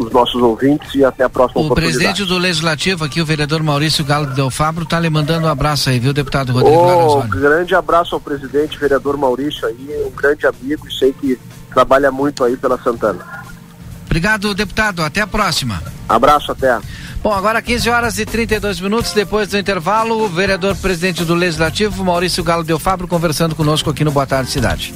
[0.00, 4.02] os nossos ouvintes e até a próxima o presidente do Legislativo aqui, o vereador Maurício
[4.02, 7.74] Galo Del Fabro, está lhe mandando um abraço aí, viu, deputado Rodrigo oh, Um grande
[7.74, 11.38] abraço ao presidente, vereador Maurício aí, um grande amigo e sei que
[11.70, 13.24] trabalha muito aí pela Santana.
[14.06, 15.02] Obrigado, deputado.
[15.02, 15.80] Até a próxima.
[16.08, 16.80] Abraço, até.
[17.22, 22.04] Bom, agora 15 horas e 32 minutos depois do intervalo, o vereador presidente do Legislativo,
[22.04, 24.92] Maurício Galo Del Fabro, conversando conosco aqui no Boa Tarde Cidade.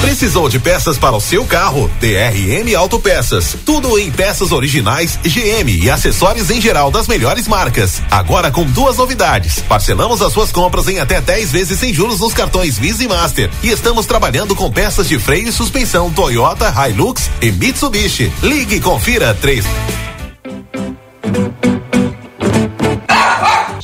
[0.00, 1.90] Precisou de peças para o seu carro?
[2.00, 3.56] DRM Autopeças.
[3.64, 8.02] Tudo em peças originais GM e acessórios em geral das melhores marcas.
[8.10, 9.60] Agora com duas novidades.
[9.68, 13.50] Parcelamos as suas compras em até 10 vezes sem juros nos cartões Visa e Master.
[13.62, 18.32] E estamos trabalhando com peças de freio e suspensão Toyota, Hilux e Mitsubishi.
[18.42, 19.64] Ligue e confira 3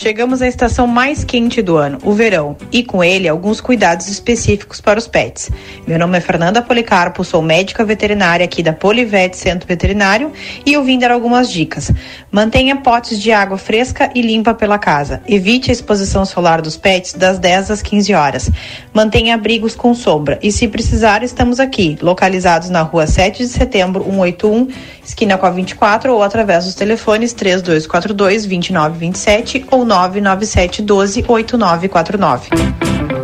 [0.04, 4.78] chegamos à estação mais quente do ano, o verão, e com ele alguns cuidados específicos
[4.78, 5.50] para os pets.
[5.86, 10.30] Meu nome é Fernanda Policarpo, sou médica veterinária aqui da Polivet Centro Veterinário
[10.66, 11.90] e eu vim dar algumas dicas.
[12.30, 15.22] Mantenha potes de água fresca e limpa pela casa.
[15.26, 18.50] Evite a exposição solar dos pets das 10 às 15 horas.
[18.92, 24.04] Mantenha abrigos com sombra e se precisar, estamos aqui, localizados na rua 7 de setembro
[24.04, 24.68] 181,
[25.02, 33.23] esquina com a 24 ou através dos telefones 3242 2927 ou 997 12 8949.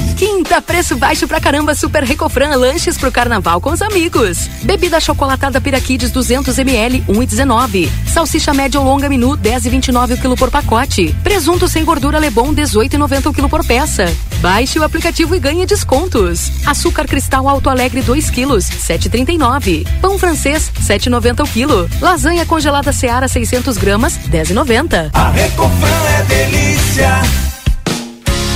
[0.21, 4.47] Quinta, preço baixo pra caramba, Super Recofran, lanches pro carnaval com os amigos.
[4.61, 7.89] Bebida chocolatada Piraquides 200 ml, 1,19.
[8.05, 11.11] Salsicha média ou longa menu, 10,29 o quilo por pacote.
[11.23, 14.15] Presunto sem gordura Lebon, 18,90 o quilo por peça.
[14.41, 16.51] Baixe o aplicativo e ganhe descontos.
[16.67, 19.87] Açúcar cristal Alto Alegre 2 quilos, 7,39.
[20.01, 21.89] Pão francês, 7,90 o quilo.
[21.99, 25.09] Lasanha congelada Seara 600 gramas, 10,90.
[25.15, 27.21] A Recofran é delícia.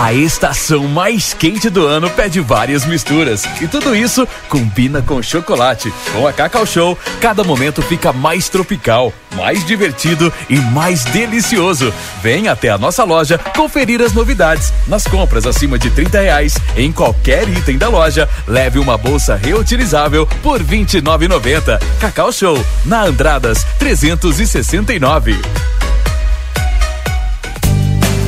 [0.00, 3.44] A estação mais quente do ano pede várias misturas.
[3.60, 5.92] E tudo isso combina com chocolate.
[6.10, 11.92] Com a Cacau Show, cada momento fica mais tropical, mais divertido e mais delicioso.
[12.22, 14.72] Vem até a nossa loja conferir as novidades.
[14.88, 20.26] Nas compras acima de 30 reais, em qualquer item da loja, leve uma bolsa reutilizável
[20.42, 21.78] por R$ 29,90.
[22.00, 25.38] Cacau Show, na Andradas 369.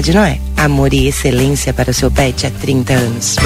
[0.00, 0.40] de Noé.
[0.56, 3.36] Amor e excelência para o seu pet há 30 anos.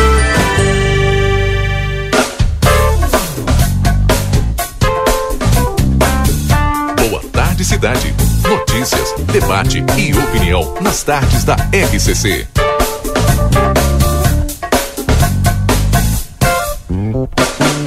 [7.09, 8.15] Boa tarde, cidade.
[8.43, 12.47] Notícias, debate e opinião nas tardes da RCC.
[16.89, 17.86] Música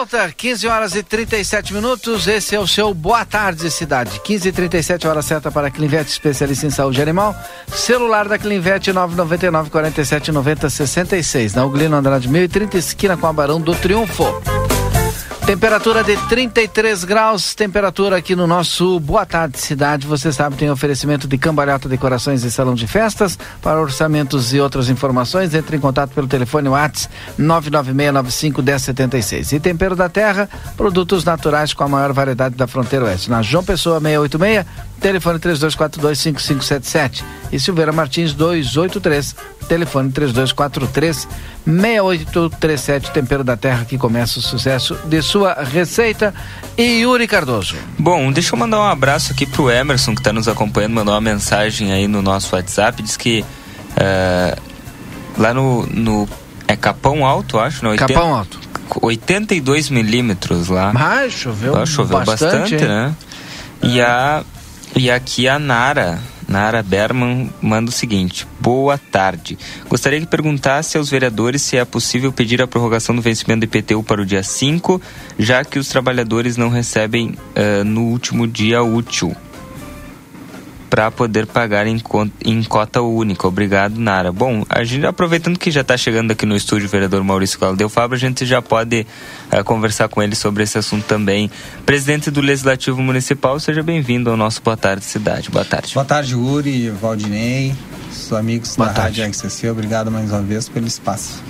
[0.00, 0.32] volta.
[0.34, 2.26] 15 horas e 37 minutos.
[2.26, 4.20] Esse é o seu Boa Tarde Cidade.
[4.20, 7.34] 15 e 37 hora certa para a Clinvet, especialista em saúde animal.
[7.68, 11.54] Celular da Clinvet 999 47 90 66.
[11.54, 14.24] Na Uglino Andrade 1030, esquina com a Barão do Triunfo.
[15.50, 20.06] Temperatura de 33 graus, temperatura aqui no nosso Boa Tarde Cidade.
[20.06, 23.36] Você sabe, tem oferecimento de cambalhota decorações e salão de festas.
[23.60, 29.56] Para orçamentos e outras informações, entre em contato pelo telefone WhatsApp 996951076.
[29.56, 33.28] E Tempero da Terra, produtos naturais com a maior variedade da fronteira oeste.
[33.28, 34.64] Na João Pessoa 686,
[35.00, 37.22] telefone 32425577.
[37.50, 39.34] E Silveira Martins 283,
[39.68, 41.26] telefone 3243
[41.64, 46.34] 6837, Tempero da Terra, que começa o sucesso de sua receita.
[46.76, 47.74] E Yuri Cardoso.
[47.98, 51.20] Bom, deixa eu mandar um abraço aqui pro Emerson que está nos acompanhando, mandou uma
[51.20, 53.44] mensagem aí no nosso WhatsApp, diz que
[53.96, 54.56] eh,
[55.36, 56.28] lá no, no
[56.68, 57.96] é Capão Alto, acho, não?
[57.96, 58.60] Capão Alto.
[59.02, 60.92] 82 milímetros lá.
[60.92, 62.80] Mas choveu, Lá choveu bastante, hein?
[62.80, 63.14] né?
[63.82, 64.44] E, a,
[64.96, 69.56] e aqui a Nara, Nara Berman, manda o seguinte: Boa tarde.
[69.88, 74.02] Gostaria que perguntasse aos vereadores se é possível pedir a prorrogação do vencimento do IPTU
[74.02, 75.00] para o dia 5,
[75.38, 79.34] já que os trabalhadores não recebem eh, no último dia útil.
[80.90, 82.02] Para poder pagar em,
[82.44, 83.46] em cota única.
[83.46, 84.32] Obrigado, Nara.
[84.32, 87.88] Bom, a gente, aproveitando que já está chegando aqui no estúdio o vereador Maurício Claudeu
[87.88, 89.06] Fabro, a gente já pode
[89.52, 91.48] eh, conversar com ele sobre esse assunto também.
[91.86, 95.48] Presidente do Legislativo Municipal, seja bem-vindo ao nosso Boa Tarde Cidade.
[95.48, 95.94] Boa tarde.
[95.94, 97.72] Boa tarde, Uri, Valdinei,
[98.10, 99.20] os amigos Boa da tarde.
[99.20, 99.70] Rádio XCC.
[99.70, 101.40] Obrigado mais uma vez pelo espaço.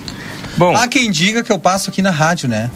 [0.55, 2.69] Bom, Há quem diga que eu passo aqui na rádio, né?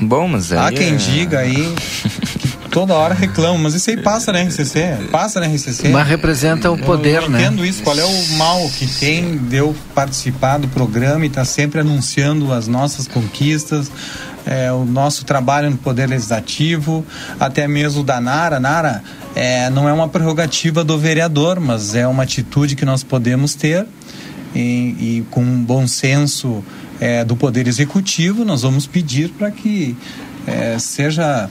[0.00, 1.74] Bom, mas aí Há quem é- diga aí
[2.76, 5.88] toda hora reclama, mas isso aí passa na RCC, passa na RCC.
[5.88, 7.40] Mas representa o poder, eu, eu né?
[7.40, 11.46] entendo isso, qual é o mal que tem de eu participar do programa e estar
[11.46, 13.90] sempre anunciando as nossas conquistas,
[14.44, 17.02] é, o nosso trabalho no Poder Legislativo,
[17.40, 18.60] até mesmo da Nara.
[18.60, 19.02] Nara,
[19.34, 23.86] é, não é uma prerrogativa do vereador, mas é uma atitude que nós podemos ter
[24.54, 26.62] e, e com um bom senso
[27.00, 29.96] é, do Poder Executivo, nós vamos pedir para que
[30.46, 31.48] é, seja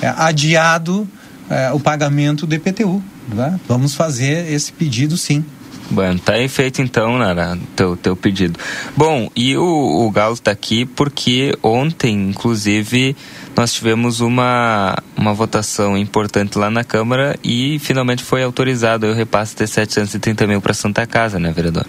[0.00, 1.08] é, adiado
[1.50, 3.02] é, o pagamento do IPTU.
[3.28, 3.58] né?
[3.66, 5.44] Vamos fazer esse pedido sim.
[5.90, 8.58] Bom, tá feito então, Nara, teu, teu pedido.
[8.94, 13.16] Bom, e o, o Galo tá aqui porque ontem, inclusive,
[13.56, 19.56] nós tivemos uma, uma votação importante lá na Câmara e finalmente foi autorizado o repasse
[19.56, 21.86] de 730 mil para Santa Casa, né, vereador?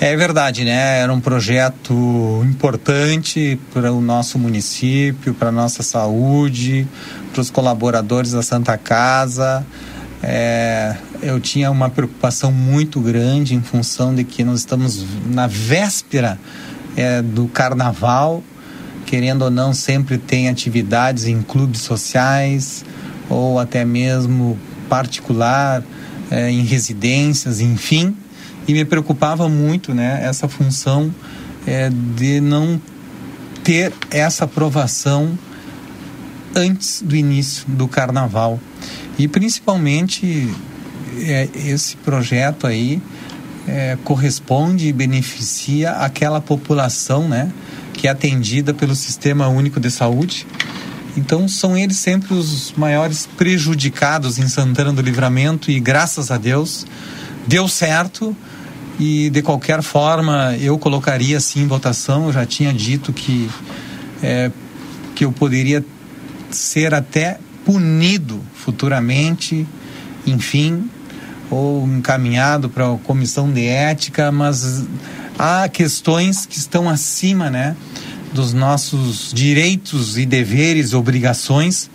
[0.00, 1.00] É verdade, né?
[1.00, 6.86] Era um projeto importante para o nosso município, para a nossa saúde,
[7.32, 9.66] para os colaboradores da Santa Casa.
[10.22, 16.38] É, eu tinha uma preocupação muito grande em função de que nós estamos na véspera
[16.96, 18.40] é, do carnaval,
[19.04, 22.84] querendo ou não, sempre tem atividades em clubes sociais
[23.28, 24.56] ou até mesmo
[24.88, 25.82] particular,
[26.30, 28.14] é, em residências, enfim
[28.68, 31.12] e me preocupava muito né essa função
[31.66, 32.80] é, de não
[33.64, 35.36] ter essa aprovação
[36.54, 38.58] antes do início do carnaval.
[39.18, 40.48] E principalmente
[41.18, 43.02] é, esse projeto aí
[43.66, 47.52] é, corresponde e beneficia aquela população né
[47.92, 50.46] que é atendida pelo sistema único de saúde.
[51.16, 56.86] Então são eles sempre os maiores prejudicados em Santana do Livramento e graças a Deus
[57.46, 58.36] deu certo
[58.98, 62.26] e de qualquer forma eu colocaria assim em votação.
[62.26, 63.48] Eu já tinha dito que
[64.22, 64.50] é,
[65.14, 65.84] que eu poderia
[66.50, 69.66] ser até punido futuramente,
[70.26, 70.88] enfim,
[71.50, 74.84] ou encaminhado para a comissão de ética, mas
[75.38, 77.76] há questões que estão acima, né,
[78.32, 81.90] dos nossos direitos e deveres, obrigações.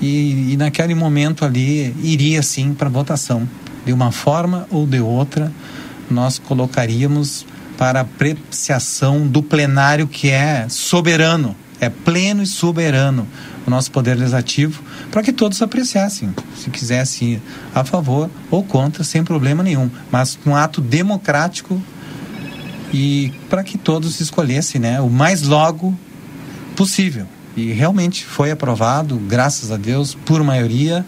[0.00, 3.48] E, e naquele momento ali iria sim para votação,
[3.84, 5.52] de uma forma ou de outra
[6.10, 7.46] nós colocaríamos
[7.76, 13.26] para apreciação do plenário que é soberano, é pleno e soberano
[13.66, 14.82] o nosso poder legislativo,
[15.12, 17.42] para que todos apreciassem, se quisessem ir
[17.74, 21.80] a favor ou contra, sem problema nenhum, mas um ato democrático
[22.92, 25.96] e para que todos escolhessem, né, o mais logo
[26.74, 27.26] possível.
[27.56, 31.04] E realmente foi aprovado, graças a Deus, por maioria.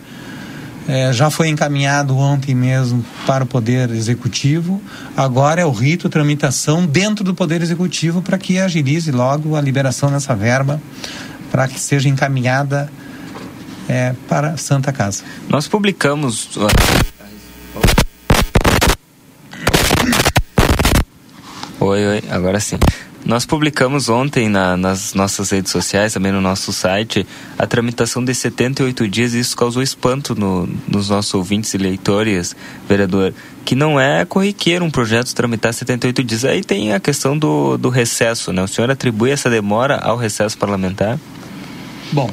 [0.93, 4.83] É, já foi encaminhado ontem mesmo para o Poder Executivo.
[5.17, 10.11] Agora é o rito, tramitação dentro do Poder Executivo para que agilize logo a liberação
[10.11, 10.83] dessa verba,
[11.49, 12.91] para que seja encaminhada
[13.89, 15.23] é, para Santa Casa.
[15.49, 16.59] Nós publicamos.
[21.79, 22.81] Oi, oi, agora sim.
[23.31, 27.25] Nós publicamos ontem na, nas nossas redes sociais, também no nosso site,
[27.57, 32.57] a tramitação de 78 dias e isso causou espanto no, nos nossos ouvintes e leitores,
[32.89, 33.33] vereador,
[33.65, 36.45] que não é corriqueiro um projeto tramitar 78 dias.
[36.45, 38.65] Aí tem a questão do, do recesso, né?
[38.65, 41.17] O senhor atribui essa demora ao recesso parlamentar?
[42.11, 42.33] Bom,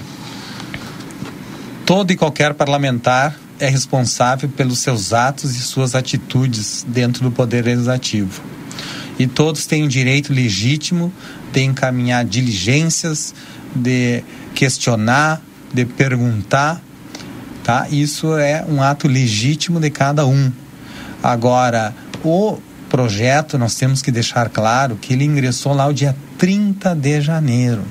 [1.85, 7.65] todo e qualquer parlamentar é responsável pelos seus atos e suas atitudes dentro do Poder
[7.65, 8.41] Legislativo.
[9.19, 11.11] E todos têm o direito legítimo
[11.51, 13.33] de encaminhar diligências,
[13.75, 15.41] de questionar,
[15.73, 16.81] de perguntar,
[17.63, 17.87] tá?
[17.89, 20.51] Isso é um ato legítimo de cada um.
[21.21, 21.93] Agora,
[22.23, 22.59] o
[22.89, 27.81] projeto, nós temos que deixar claro que ele ingressou lá o dia 30 de janeiro.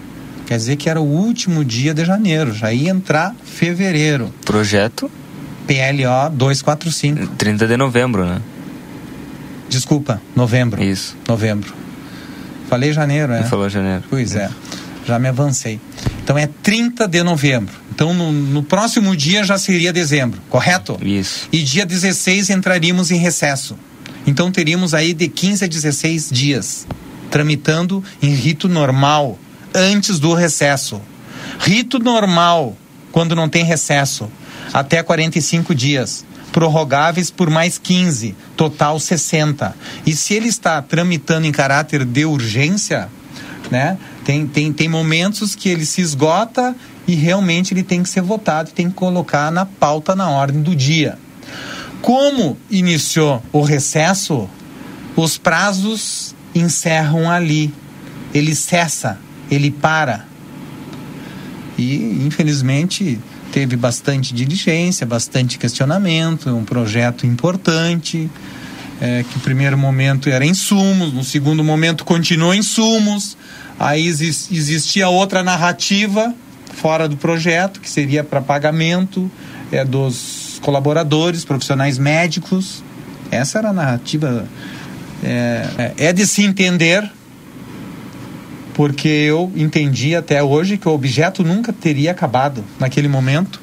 [0.47, 4.33] Quer dizer que era o último dia de janeiro, já ia entrar fevereiro.
[4.45, 5.11] Projeto?
[5.67, 7.35] PLO 245.
[7.37, 8.41] 30 de novembro, né?
[9.69, 10.83] Desculpa, novembro.
[10.83, 11.17] Isso.
[11.27, 11.75] Novembro.
[12.69, 13.45] Falei janeiro, né?
[13.45, 14.05] Falou janeiro.
[14.09, 14.51] Pois é.
[15.07, 15.81] Já me avancei.
[16.23, 17.75] Então é 30 de novembro.
[17.95, 20.99] Então no, no, próximo dia já seria dezembro, correto?
[21.01, 21.49] Isso.
[21.53, 23.77] E dia 16 entraríamos em recesso.
[24.27, 26.87] Então teríamos aí de 15 a 16 dias
[27.31, 29.39] tramitando em rito normal
[29.73, 31.01] antes do recesso.
[31.61, 32.77] Rito normal
[33.13, 34.29] quando não tem recesso
[34.73, 36.25] até 45 dias
[36.57, 39.77] prorrogáveis por mais 15, total 60.
[40.07, 43.11] E se ele está tramitando em caráter de urgência,
[43.71, 43.99] né?
[44.25, 46.75] Tem, tem, tem momentos que ele se esgota
[47.07, 50.75] e realmente ele tem que ser votado, tem que colocar na pauta na ordem do
[50.75, 51.19] dia.
[52.01, 54.49] Como iniciou o recesso,
[55.15, 57.71] os prazos encerram ali.
[58.33, 59.19] Ele cessa,
[59.51, 60.25] ele para.
[61.77, 63.21] E, infelizmente,
[63.57, 68.31] teve bastante diligência, bastante questionamento, um projeto importante,
[69.01, 73.35] é, que no primeiro momento era insumos, no segundo momento continuou insumos,
[73.81, 76.35] aí exist, existia outra narrativa
[76.75, 79.31] fora do projeto, que seria para pagamento
[79.73, 82.85] é, dos colaboradores, profissionais médicos.
[83.31, 84.47] Essa era a narrativa.
[85.25, 87.11] É, é de se entender,
[88.77, 93.59] porque eu entendi até hoje que o objeto nunca teria acabado naquele momento,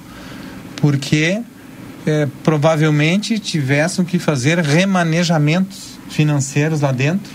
[0.78, 1.40] porque
[2.04, 7.32] é, provavelmente tivessem que fazer remanejamentos financeiros lá dentro,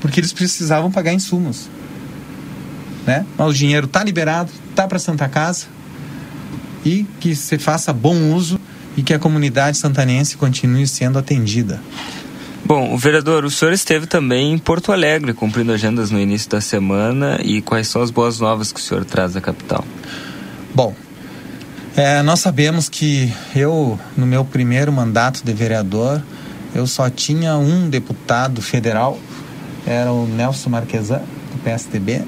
[0.00, 1.68] porque eles precisavam pagar insumos.
[3.04, 3.26] Né?
[3.36, 5.66] Mas o dinheiro está liberado, está para Santa Casa
[6.84, 8.60] e que se faça bom uso
[8.96, 11.80] e que a comunidade santanense continue sendo atendida.
[12.70, 17.40] Bom, vereador, o senhor esteve também em Porto Alegre, cumprindo agendas no início da semana.
[17.42, 19.84] E quais são as boas novas que o senhor traz da capital?
[20.72, 20.94] Bom,
[21.96, 26.22] é, nós sabemos que eu, no meu primeiro mandato de vereador,
[26.72, 29.18] eu só tinha um deputado federal,
[29.84, 32.22] era o Nelson Marquesan, do PSDB,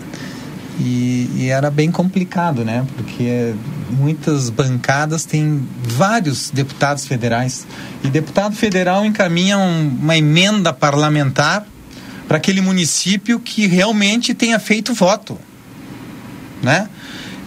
[0.80, 2.84] e, e, era bem complicado, né?
[2.96, 3.54] Porque
[3.92, 7.66] muitas bancadas têm vários deputados federais.
[8.02, 11.66] E deputado federal encaminha um, uma emenda parlamentar
[12.26, 15.38] para aquele município que realmente tenha feito voto,
[16.62, 16.88] né?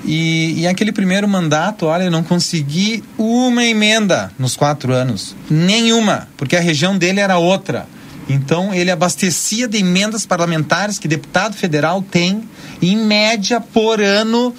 [0.05, 5.35] E, e aquele primeiro mandato, olha, eu não consegui uma emenda nos quatro anos.
[5.49, 7.87] Nenhuma, porque a região dele era outra.
[8.29, 12.43] Então, ele abastecia de emendas parlamentares que deputado federal tem,
[12.81, 14.53] em média, por ano,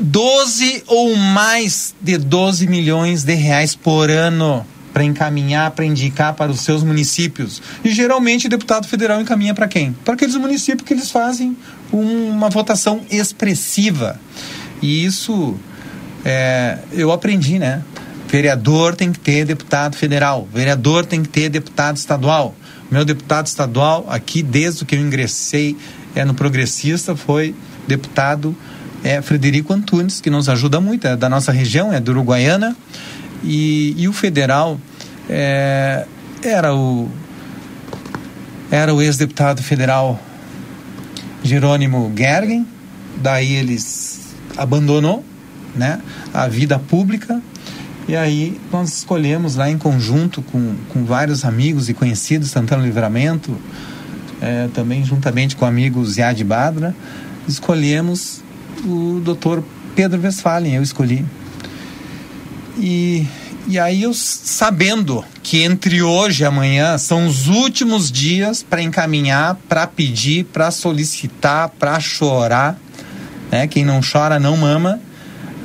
[0.00, 6.50] 12 ou mais de 12 milhões de reais por ano para encaminhar, para indicar para
[6.50, 7.62] os seus municípios.
[7.84, 9.92] E geralmente o deputado federal encaminha para quem?
[10.04, 11.56] Para aqueles municípios que eles fazem
[11.92, 14.18] uma votação expressiva.
[14.82, 15.56] E isso
[16.24, 17.82] é, eu aprendi, né?
[18.28, 22.54] Vereador tem que ter deputado federal, vereador tem que ter deputado estadual.
[22.90, 25.76] Meu deputado estadual, aqui desde que eu ingressei
[26.14, 27.54] é, no Progressista, foi
[27.86, 28.56] deputado
[29.02, 32.76] é, Frederico Antunes, que nos ajuda muito, é da nossa região, é do Uruguaiana.
[33.44, 34.80] E, e o federal
[35.28, 36.04] é,
[36.42, 37.08] era o,
[38.70, 40.20] era o ex-deputado federal
[41.42, 42.66] Jerônimo Gergen,
[43.16, 45.24] daí eles abandonou
[45.74, 46.00] né,
[46.34, 47.40] a vida pública
[48.08, 53.56] e aí nós escolhemos lá em conjunto com, com vários amigos e conhecidos, Santana Livramento,
[54.40, 56.94] é, também juntamente com o amigo Ziad Badra,
[57.46, 58.42] escolhemos
[58.84, 59.62] o doutor
[59.94, 61.24] Pedro Westphalen, eu escolhi.
[62.78, 63.26] E,
[63.66, 69.56] e aí eu sabendo que entre hoje e amanhã são os últimos dias para encaminhar,
[69.68, 72.78] para pedir, para solicitar, para chorar,
[73.50, 73.66] né?
[73.66, 75.00] Quem não chora não mama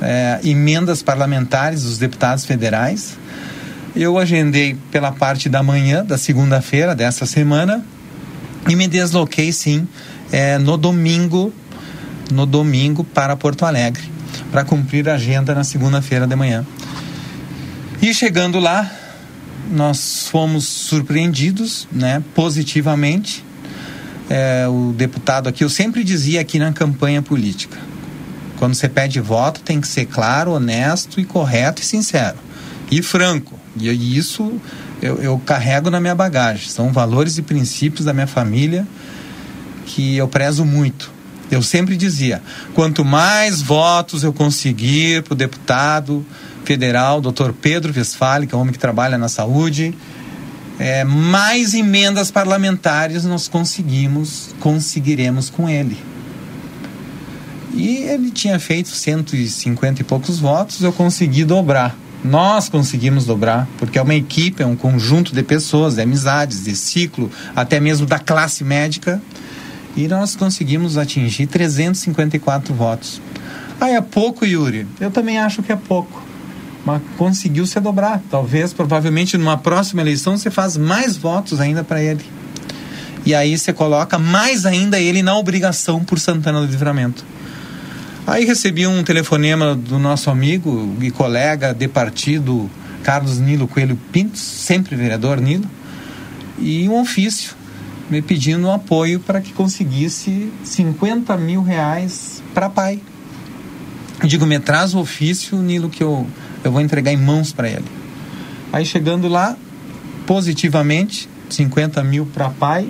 [0.00, 3.16] é, emendas parlamentares dos deputados federais.
[3.94, 7.84] Eu agendei pela parte da manhã da segunda-feira dessa semana
[8.68, 9.86] E me desloquei, sim,
[10.32, 11.52] é, no domingo,
[12.30, 14.02] no domingo para Porto Alegre,
[14.50, 16.64] para cumprir a agenda na segunda-feira de manhã.
[18.00, 18.90] E chegando lá,
[19.70, 23.44] nós fomos surpreendidos, né, positivamente.
[24.28, 27.78] É, o deputado aqui, eu sempre dizia aqui na campanha política,
[28.58, 32.38] quando você pede voto tem que ser claro, honesto e correto e sincero
[32.90, 33.58] e franco.
[33.76, 34.60] E isso
[35.02, 36.68] eu, eu carrego na minha bagagem.
[36.68, 38.86] São valores e princípios da minha família
[39.86, 41.12] que eu prezo muito.
[41.54, 42.42] Eu sempre dizia:
[42.74, 46.24] quanto mais votos eu conseguir para o deputado
[46.64, 49.94] federal, doutor Pedro Westphalen, que é um homem que trabalha na saúde,
[50.78, 55.96] é, mais emendas parlamentares nós conseguimos, conseguiremos com ele.
[57.74, 61.96] E ele tinha feito 150 e poucos votos, eu consegui dobrar.
[62.24, 66.74] Nós conseguimos dobrar, porque é uma equipe, é um conjunto de pessoas, de amizades, de
[66.74, 69.20] ciclo, até mesmo da classe médica.
[69.96, 73.20] E nós conseguimos atingir 354 votos.
[73.80, 74.86] Ah, é pouco, Yuri?
[75.00, 76.22] Eu também acho que é pouco.
[76.84, 78.20] Mas conseguiu se dobrar.
[78.30, 82.24] Talvez, provavelmente, numa próxima eleição, você faz mais votos ainda para ele.
[83.24, 87.24] E aí você coloca mais ainda ele na obrigação por Santana do Livramento.
[88.26, 92.70] Aí recebi um telefonema do nosso amigo e colega de partido,
[93.02, 95.68] Carlos Nilo Coelho Pintos, sempre vereador Nilo,
[96.58, 97.54] e um ofício
[98.10, 103.00] me pedindo um apoio para que conseguisse 50 mil reais para pai.
[104.20, 106.26] Eu digo, me traz o ofício, Nilo, que eu,
[106.62, 107.84] eu vou entregar em mãos para ele.
[108.72, 109.56] Aí chegando lá,
[110.26, 112.88] positivamente, 50 mil para pai,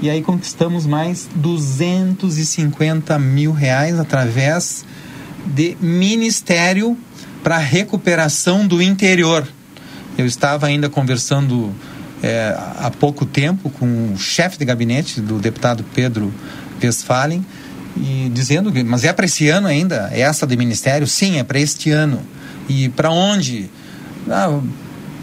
[0.00, 4.84] e aí conquistamos mais 250 mil reais através
[5.44, 6.96] de Ministério
[7.42, 9.46] para Recuperação do Interior.
[10.16, 11.72] Eu estava ainda conversando
[12.22, 16.32] é, há pouco tempo com o chefe de gabinete do deputado Pedro
[16.82, 17.44] Westphalen
[17.96, 21.06] e dizendo que, mas é para esse ano ainda, é essa de ministério?
[21.06, 22.20] Sim, é para este ano.
[22.68, 23.70] E para onde?
[24.30, 24.60] Ah,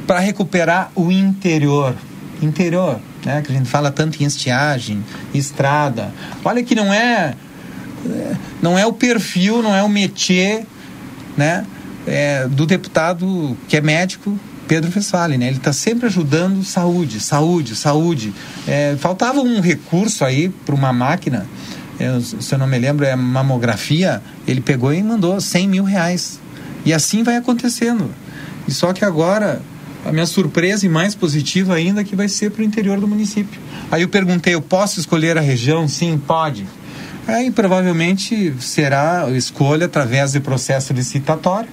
[0.08, 1.96] para recuperar o interior.
[2.42, 3.42] Interior, né?
[3.42, 5.04] Que a gente fala tanto em estiagem,
[5.34, 6.12] estrada.
[6.44, 7.34] Olha que não é,
[8.62, 10.66] não é o perfil, não é o métier,
[11.38, 11.66] né?
[12.08, 15.48] É, do deputado que é médico Pedro Fessali, né?
[15.48, 18.34] Ele está sempre ajudando saúde, saúde, saúde.
[18.68, 21.46] É, faltava um recurso aí para uma máquina,
[22.00, 24.22] eu, se eu não me lembro, é mamografia.
[24.48, 26.40] Ele pegou e mandou 100 mil reais.
[26.84, 28.10] E assim vai acontecendo.
[28.68, 29.62] E só que agora
[30.06, 33.08] a minha surpresa e mais positiva ainda é que vai ser para o interior do
[33.08, 33.60] município.
[33.92, 35.88] Aí eu perguntei, eu posso escolher a região?
[35.88, 36.68] Sim, pode.
[37.28, 41.70] Aí provavelmente será escolha através de processo licitatório.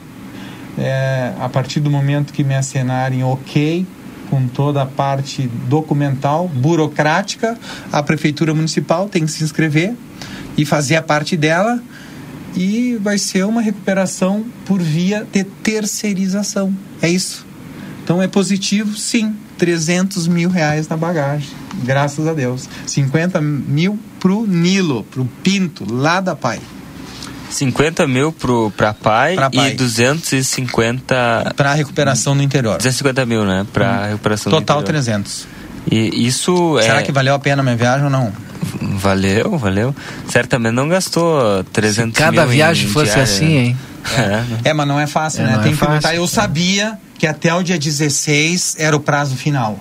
[0.79, 3.87] É, a partir do momento que me acenarem ok
[4.31, 7.59] com toda a parte documental, burocrática,
[7.93, 9.95] a prefeitura municipal tem que se inscrever
[10.57, 11.83] e fazer a parte dela
[12.57, 16.75] e vai ser uma recuperação por via de terceirização.
[17.01, 17.47] É isso.
[18.03, 19.35] Então é positivo, sim.
[19.59, 21.51] 300 mil reais na bagagem,
[21.85, 22.69] graças a Deus.
[22.87, 26.59] 50 mil pro Nilo, pro Pinto, lá da Pai.
[27.53, 29.73] 50 mil pro, pra pai, Pra pai.
[29.73, 32.77] e 250 Para recuperação no interior.
[32.79, 33.67] 250 mil, né?
[33.73, 35.03] Pra recuperação Total do interior.
[35.05, 35.47] 300.
[35.91, 37.03] E isso Será é...
[37.03, 38.33] que valeu a pena a minha viagem ou não?
[38.81, 39.95] Valeu, valeu.
[40.29, 43.61] Certamente não gastou 300 Se cada mil em viagem fosse diária, assim, né?
[43.65, 43.77] hein?
[44.65, 44.71] É.
[44.71, 45.53] É, mas não é fácil, É, né?
[45.57, 46.11] não Tem é que fácil.
[46.11, 49.79] Eu sabia que até o dia 16 era o prazo final.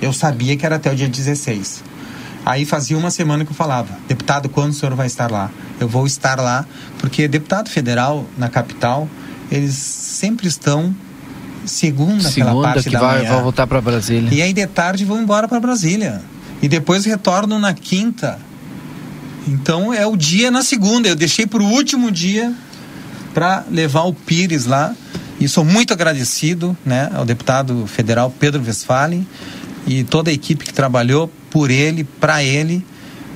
[0.00, 1.82] Eu sabia que era até o dia 16.
[2.50, 5.52] Aí fazia uma semana que eu falava, deputado, quando o senhor vai estar lá?
[5.78, 6.66] Eu vou estar lá,
[6.98, 9.08] porque deputado federal na capital,
[9.52, 10.92] eles sempre estão
[11.64, 14.34] segunda, pela Segunda parte que da vai, vai voltar para Brasília.
[14.34, 16.22] E aí de tarde vão embora para Brasília.
[16.60, 18.36] E depois retornam na quinta.
[19.46, 21.06] Então é o dia na segunda.
[21.06, 22.52] Eu deixei para o último dia
[23.32, 24.92] para levar o Pires lá.
[25.38, 29.24] E sou muito agradecido né, ao deputado federal Pedro Westphalen
[29.86, 32.84] e toda a equipe que trabalhou por ele, para ele.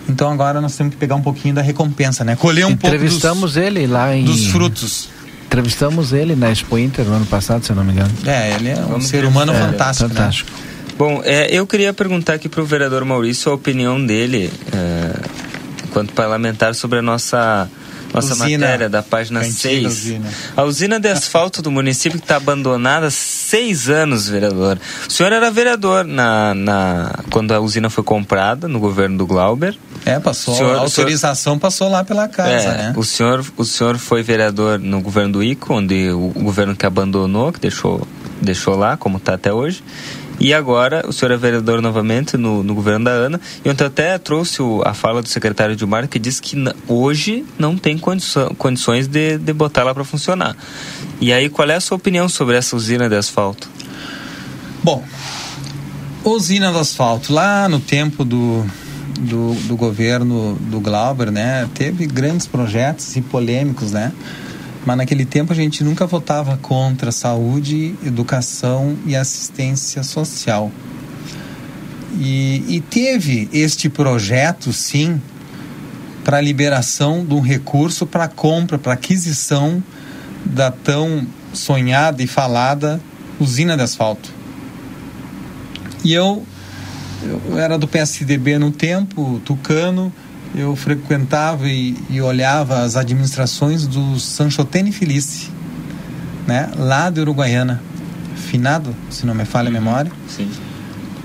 [0.08, 2.36] Então agora nós temos que pegar um pouquinho da recompensa, né?
[2.36, 4.24] Colher um pouco dos, Entrevistamos ele lá em.
[4.24, 5.08] dos frutos.
[5.46, 8.10] Entrevistamos ele na Expo Inter no ano passado, se eu não me engano.
[8.26, 10.14] É, ele é um Vamos ser humano É, fantástico, né?
[10.14, 10.50] fantástico.
[10.98, 15.20] Bom, é, eu queria perguntar aqui para o vereador Maurício a opinião dele, é,
[15.84, 17.68] enquanto parlamentar, sobre a nossa,
[18.12, 18.66] nossa Usina.
[18.66, 19.86] matéria da página Cantiga 6.
[19.86, 20.28] usina.
[20.56, 23.10] A usina de asfalto do município que está abandonada
[23.54, 24.78] há seis anos, vereador.
[25.08, 29.76] O senhor era vereador na, na, quando a usina foi comprada, no governo do Glauber.
[30.04, 30.54] É, passou.
[30.54, 32.94] Senhor- a autorização passou lá pela casa, É, né?
[32.96, 36.84] o, senhor, o senhor foi vereador no governo do ICO, onde o, o governo que
[36.84, 38.06] abandonou, que deixou,
[38.42, 39.82] deixou lá, como está até hoje.
[40.40, 43.40] E agora o senhor é vereador novamente no, no governo da Ana.
[43.64, 46.56] E ontem até trouxe o, a fala do secretário de Mar que disse que
[46.88, 50.56] hoje não tem condições de, de botar ela para funcionar.
[51.20, 53.68] E aí, qual é a sua opinião sobre essa usina de asfalto?
[54.82, 55.02] Bom,
[56.24, 58.66] usina do asfalto, lá no tempo do,
[59.20, 64.12] do, do governo do Glauber, né, teve grandes projetos e polêmicos, né?
[64.84, 70.70] Mas naquele tempo a gente nunca votava contra saúde, educação e assistência social.
[72.18, 75.20] E, e teve este projeto, sim,
[76.22, 79.82] para liberação de um recurso para compra, para aquisição
[80.44, 83.00] da tão sonhada e falada
[83.40, 84.30] usina de asfalto.
[86.04, 86.44] E eu,
[87.22, 90.12] eu era do PSDB no tempo, tucano,
[90.54, 95.50] eu frequentava e, e olhava as administrações do Sanchotene Felice,
[96.46, 96.70] né?
[96.76, 97.82] lá de Uruguaiana,
[98.36, 100.12] finado, se não me falha a memória.
[100.28, 100.48] Sim.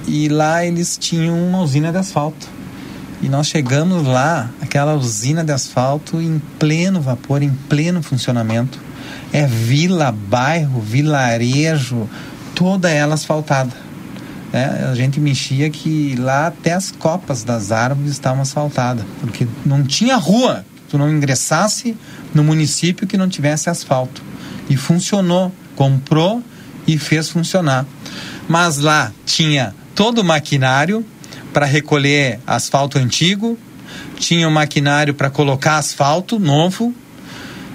[0.07, 2.47] E lá eles tinham uma usina de asfalto.
[3.22, 8.80] E nós chegamos lá, aquela usina de asfalto em pleno vapor, em pleno funcionamento.
[9.31, 12.10] É vila, bairro, vilarejo,
[12.56, 13.89] toda ela asfaltada.
[14.52, 19.84] É, a gente mexia que lá até as copas das árvores estavam asfaltadas, porque não
[19.84, 21.96] tinha rua que tu não ingressasse
[22.34, 24.24] no município que não tivesse asfalto.
[24.70, 26.44] E funcionou, comprou
[26.88, 27.86] e fez funcionar.
[28.48, 31.06] Mas lá tinha todo o maquinário
[31.54, 33.58] para recolher asfalto antigo,
[34.18, 36.94] tinha o maquinário para colocar asfalto novo,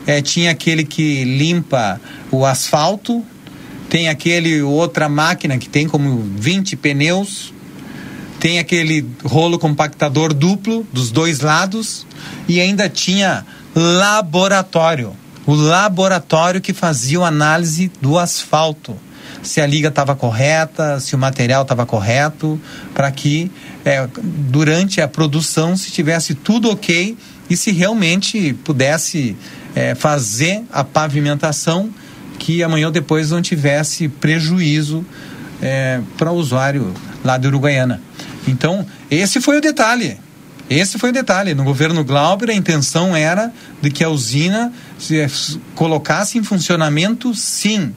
[0.07, 3.25] é, tinha aquele que limpa o asfalto,
[3.95, 7.55] tem aquele outra máquina que tem como 20 pneus,
[8.41, 12.05] tem aquele rolo compactador duplo dos dois lados
[12.49, 15.13] e ainda tinha laboratório.
[15.47, 18.97] O laboratório que fazia a análise do asfalto.
[19.45, 22.61] Se a liga estava correta, se o material estava correto,
[22.93, 23.49] para que
[23.85, 24.09] é,
[24.51, 27.17] durante a produção se tivesse tudo ok
[27.49, 29.37] e se realmente pudesse
[29.73, 31.93] é, fazer a pavimentação
[32.45, 35.03] que amanhã ou depois não tivesse prejuízo
[35.63, 36.93] é, para o usuário
[37.25, 38.03] lá de Uruguaiana.
[38.47, 40.19] Então, esse foi o detalhe.
[40.69, 41.55] Esse foi o detalhe.
[41.55, 43.51] No governo Glauber, a intenção era
[43.81, 45.27] de que a usina se
[45.75, 47.95] colocasse em funcionamento, sim.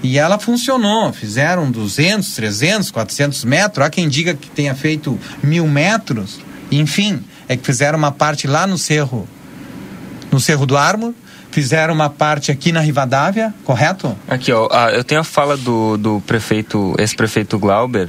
[0.00, 1.12] E ela funcionou.
[1.12, 3.84] Fizeram 200, 300, 400 metros.
[3.84, 6.38] Há quem diga que tenha feito mil metros.
[6.70, 9.28] Enfim, é que fizeram uma parte lá no Cerro,
[10.30, 11.12] no Cerro do Ármor,
[11.58, 14.16] fizeram uma parte aqui na Rivadavia, correto?
[14.28, 18.08] Aqui, ó, eu tenho a fala do, do prefeito, ex-prefeito Glauber,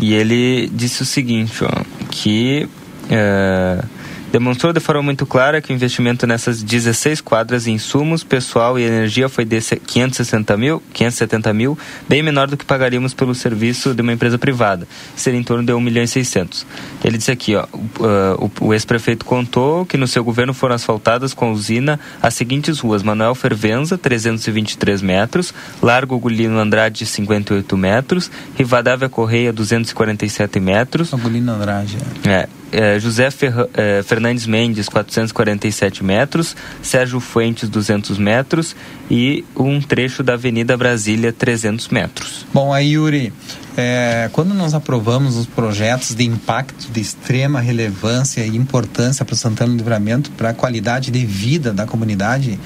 [0.00, 1.70] e ele disse o seguinte, ó,
[2.10, 2.68] que
[3.08, 3.84] é,
[4.30, 8.82] demonstrou de forma muito clara que o investimento nessas 16 quadras em insumos, pessoal e
[8.82, 11.78] energia foi de 560 mil, 570 mil,
[12.08, 15.72] bem menor do que pagaríamos pelo serviço de uma empresa privada, seria em torno de
[15.72, 16.66] 1 milhão e 600.
[17.04, 21.32] Ele disse aqui, ó, uh, o, o ex-prefeito contou que no seu governo foram asfaltadas
[21.32, 28.30] com a usina as seguintes ruas, Manuel Fervenza, 323 metros, Largo Gulino Andrade, 58 metros,
[28.56, 31.10] Rivadavia Correia, 247 metros.
[31.10, 31.96] Gulino Andrade.
[32.26, 38.76] É, é, José Fer, é, Fernandes Mendes, 447 metros, Sérgio Fuentes, 200 metros
[39.10, 42.46] e um trecho da Avenida Brasília, 300 metros.
[42.52, 43.32] Bom, aí, Yuri,
[43.76, 49.36] é, quando nós aprovamos os projetos de impacto de extrema relevância e importância para o
[49.36, 52.58] Santana do Livramento, para a qualidade de vida da comunidade,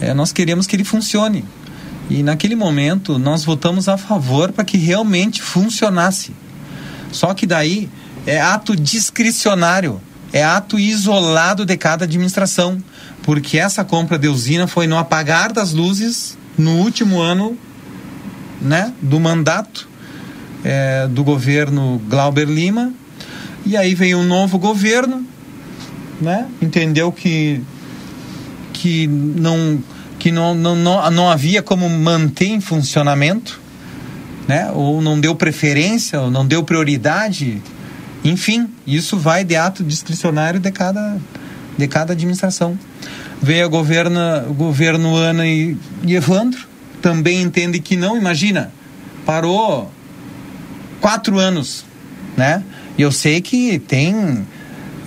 [0.00, 1.44] é, nós queremos que ele funcione.
[2.08, 6.32] E naquele momento nós votamos a favor para que realmente funcionasse.
[7.10, 7.88] Só que daí
[8.26, 10.00] é ato discricionário,
[10.32, 12.82] é ato isolado de cada administração,
[13.22, 17.56] porque essa compra de usina foi no apagar das luzes no último ano
[18.60, 19.88] né, do mandato
[20.64, 22.92] é, do governo Glauber Lima,
[23.64, 25.24] e aí veio um novo governo,
[26.20, 27.62] né, entendeu que,
[28.72, 29.82] que, não,
[30.18, 33.60] que não, não, não, não havia como manter em funcionamento,
[34.48, 37.62] né, ou não deu preferência, ou não deu prioridade
[38.24, 41.18] enfim, isso vai de ato discricionário de cada,
[41.76, 42.78] de cada administração.
[43.40, 46.66] Veio o governo Ana e, e Evandro,
[47.00, 48.72] também entende que não, imagina,
[49.24, 49.92] parou
[51.00, 51.84] quatro anos,
[52.36, 52.64] né?
[52.98, 54.46] E eu sei que tem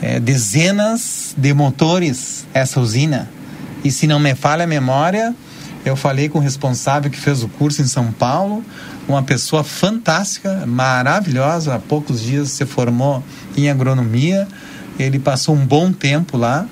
[0.02, 3.30] é, dezenas de motores essa usina.
[3.84, 5.36] E se não me falha a memória,
[5.84, 8.64] eu falei com o responsável que fez o curso em São Paulo,
[9.14, 11.76] uma pessoa fantástica, maravilhosa.
[11.76, 13.24] Há poucos dias se formou
[13.58, 14.48] em agronomia.
[14.98, 16.68] Ele passou um bom tempo lá,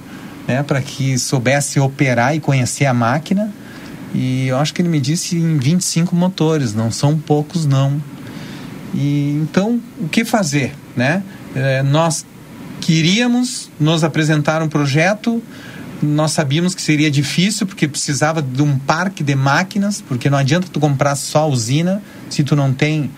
[0.48, 3.52] né, para que soubesse operar e conhecer a máquina.
[4.14, 8.02] E eu acho que ele me disse em 25 motores, não são poucos não.
[8.94, 11.22] E então, o que fazer, né?
[11.56, 12.26] É, nós
[12.80, 15.42] queríamos nos apresentar um projeto,
[16.02, 20.68] nós sabíamos que seria difícil porque precisava de um parque de máquinas, porque não adianta
[20.72, 23.10] tu comprar só a usina se tu não tem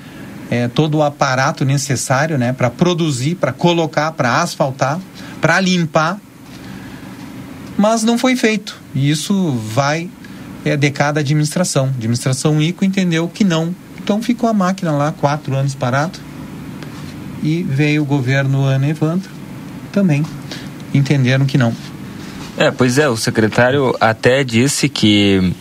[0.50, 5.00] é, todo o aparato necessário, né, para produzir, para colocar, para asfaltar,
[5.42, 6.20] para limpar.
[7.78, 8.78] Mas não foi feito.
[8.94, 10.10] E isso vai
[10.66, 11.86] é, de cada administração.
[11.86, 13.74] A administração ICO entendeu que não.
[14.02, 16.20] Então ficou a máquina lá quatro anos parado.
[17.42, 19.30] E veio o governo Ana Evandro
[19.94, 20.26] também.
[20.94, 21.74] Entenderam que não.
[22.60, 25.54] É, pois é, o secretário até disse que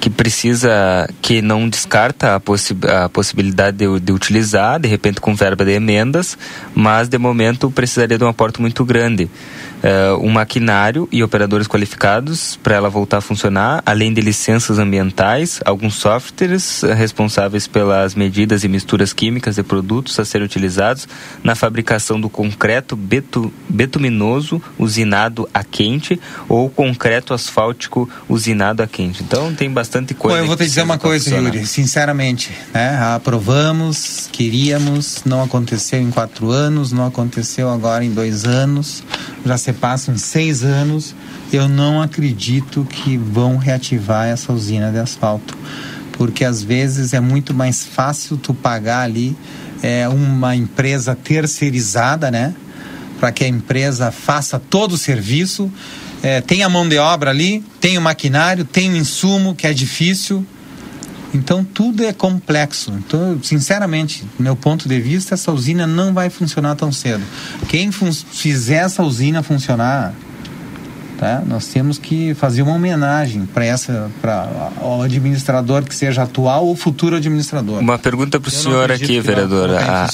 [0.00, 5.34] que precisa, que não descarta a, possi a possibilidade de, de, utilizar, de repente com
[5.34, 6.38] verba de emendas,
[6.72, 9.28] mas de momento precisaria de um aporte muito grande
[9.82, 15.60] uh, um maquinário e operadores qualificados para ela voltar a funcionar, além de licenças ambientais,
[15.64, 21.08] alguns softwares uh, responsáveis pelas medidas e misturas químicas de produtos a serem utilizados
[21.42, 26.18] na fabricação do concreto betu betuminoso usinado a quente
[26.48, 29.22] ou concreto asfáltico usinado a quente.
[29.22, 30.36] Então tem bastante coisa.
[30.36, 31.54] Bom, eu vou te dizer uma coisa, funcionar.
[31.54, 32.98] Yuri, sinceramente, né?
[33.14, 39.02] aprovamos, queríamos, não aconteceu em quatro anos, não aconteceu agora em dois anos,
[39.44, 41.14] já se passam seis anos,
[41.52, 45.56] eu não acredito que vão reativar essa usina de asfalto.
[46.12, 49.36] Porque às vezes é muito mais fácil tu pagar ali
[49.82, 52.54] é, uma empresa terceirizada, né?
[53.20, 55.72] Para que a empresa faça todo o serviço.
[56.22, 59.72] É, tem a mão de obra ali, tem o maquinário, tem o insumo, que é
[59.72, 60.44] difícil.
[61.32, 62.92] Então tudo é complexo.
[62.92, 67.22] Então, sinceramente, do meu ponto de vista, essa usina não vai funcionar tão cedo.
[67.68, 70.14] Quem fizer essa usina funcionar,
[71.18, 71.42] tá?
[71.44, 74.48] Nós temos que fazer uma homenagem para essa, para
[74.80, 77.80] o administrador que seja atual ou futuro administrador.
[77.80, 79.80] Uma pergunta para o senhor aqui, vereadora.
[79.80, 80.08] A,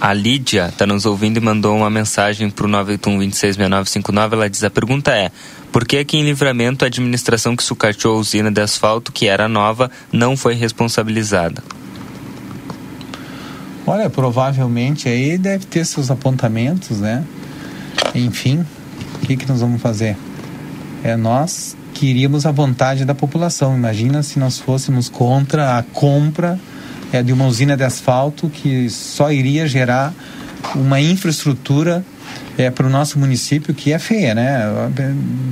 [0.00, 4.34] a Lídia está nos ouvindo e mandou uma mensagem para o 981 266959.
[4.34, 5.30] Ela diz: a pergunta é
[5.70, 9.46] por que aqui em Livramento a administração que sucateou a usina de asfalto, que era
[9.48, 11.62] nova, não foi responsabilizada?
[13.86, 17.24] Olha, provavelmente aí deve ter seus apontamentos, né?
[18.14, 18.66] Enfim,
[19.22, 20.16] o que, que nós vamos fazer?
[21.06, 23.76] É, nós queríamos a vontade da população.
[23.76, 26.58] Imagina se nós fôssemos contra a compra
[27.12, 30.12] é, de uma usina de asfalto que só iria gerar
[30.74, 32.04] uma infraestrutura
[32.58, 34.64] é, para o nosso município que é feia, né?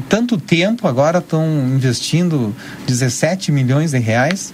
[0.08, 2.52] Tanto tempo agora estão investindo
[2.88, 4.52] 17 milhões de reais.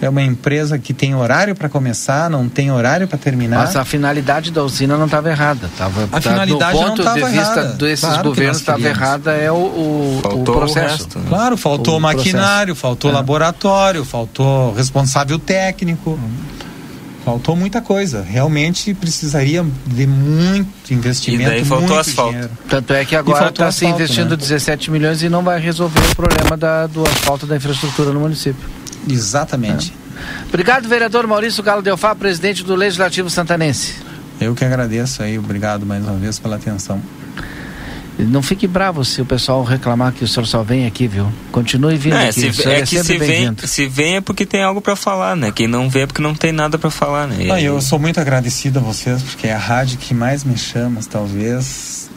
[0.00, 3.64] É uma empresa que tem horário para começar, não tem horário para terminar.
[3.64, 5.68] Mas a finalidade da usina não estava errada.
[5.76, 7.72] Tava, a tá, finalidade no ponto não de vista errada.
[7.74, 10.78] desses claro governos estava errada é o, o, o processo.
[10.78, 11.26] O resto, né?
[11.28, 12.80] Claro, faltou o maquinário, processo.
[12.80, 13.14] faltou é.
[13.14, 16.10] laboratório, faltou responsável técnico.
[16.10, 16.58] Hum
[17.28, 18.22] faltou muita coisa.
[18.22, 21.42] Realmente precisaria de muito investimento.
[21.42, 22.32] E daí faltou asfalto.
[22.32, 22.50] Dinheiro.
[22.68, 24.36] Tanto é que agora está se investindo né?
[24.36, 28.66] 17 milhões e não vai resolver o problema da, do asfalto da infraestrutura no município.
[29.14, 29.92] Exatamente.
[30.44, 30.46] É.
[30.48, 33.94] Obrigado, vereador Maurício Galo Delfá, presidente do Legislativo Santanense.
[34.40, 37.00] Eu que agradeço aí, obrigado mais uma vez pela atenção.
[38.18, 41.32] Não fique bravo se o pessoal reclamar que o senhor só vem aqui, viu?
[41.52, 42.52] Continue vindo não, é, aqui.
[42.52, 45.52] Se, é, é que se vem, se vem é porque tem algo para falar, né?
[45.52, 47.48] Quem não vem é porque não tem nada para falar, né?
[47.52, 51.00] Ah, eu sou muito agradecido a vocês, porque é a rádio que mais me chama,
[51.08, 52.10] talvez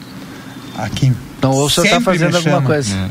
[0.76, 1.12] aqui.
[1.38, 2.92] Então, ou o senhor está fazendo alguma coisa.
[2.94, 3.08] É.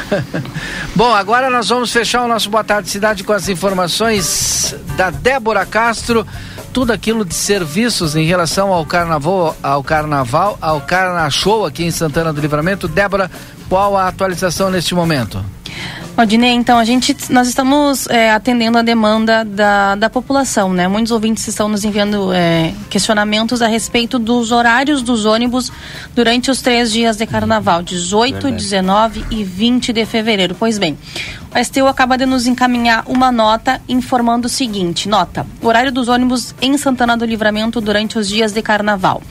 [0.94, 5.64] Bom, agora nós vamos fechar o nosso Boa Tarde Cidade com as informações da Débora
[5.66, 6.26] Castro
[6.72, 11.90] tudo aquilo de serviços em relação ao carnaval, ao carnaval, ao Carna Show aqui em
[11.90, 12.88] Santana do Livramento.
[12.88, 13.30] Débora,
[13.68, 15.44] qual a atualização neste momento?
[16.14, 20.86] Odinei, então a gente, nós estamos é, atendendo a demanda da, da população, né?
[20.86, 25.72] Muitos ouvintes estão nos enviando é, questionamentos a respeito dos horários dos ônibus
[26.14, 28.56] durante os três dias de carnaval, 18, Verdade.
[28.56, 30.54] 19 e 20 de fevereiro.
[30.58, 30.98] Pois bem,
[31.54, 36.54] o STU acaba de nos encaminhar uma nota informando o seguinte: nota, horário dos ônibus
[36.60, 39.22] em Santana do Livramento durante os dias de carnaval.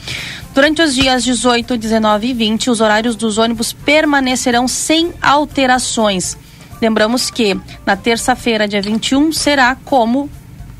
[0.53, 6.37] Durante os dias 18, 19 e 20, os horários dos ônibus permanecerão sem alterações
[6.81, 10.27] Lembramos que na terça-feira, dia 21, será como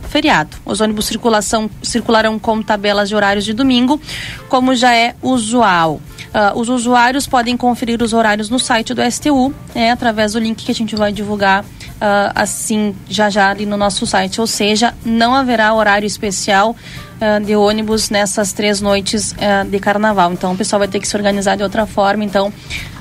[0.10, 0.58] feriado.
[0.66, 4.02] Os ônibus circulação, circularão com tabelas de horários de domingo,
[4.50, 6.02] como já é usual.
[6.32, 10.64] Uh, os usuários podem conferir os horários no site do STU, é, através do link
[10.64, 14.40] que a gente vai divulgar uh, assim já já ali no nosso site.
[14.40, 19.36] Ou seja, não haverá horário especial uh, de ônibus nessas três noites
[19.70, 20.32] de carnaval.
[20.32, 22.24] Então o pessoal vai ter que se organizar de outra forma.
[22.24, 22.52] Então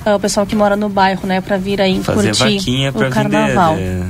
[0.04, 3.76] o pessoal que mora no bairro, né, para vir aí Fazer curtir o carnaval.
[3.76, 4.06] Vender,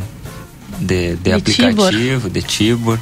[0.81, 2.98] de, de, De aplicativo, de Tibor.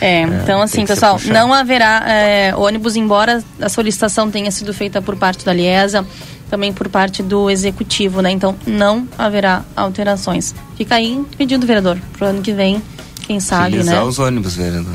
[0.00, 5.00] É, então tem assim, pessoal, não haverá é, ônibus, embora a solicitação tenha sido feita
[5.00, 6.06] por parte da Liesa,
[6.50, 8.30] também por parte do executivo, né?
[8.30, 10.54] Então não haverá alterações.
[10.76, 12.82] Fica aí pedido, vereador, pro ano que vem,
[13.26, 14.02] quem sabe, Utilizar né?
[14.02, 14.94] os ônibus, vereador.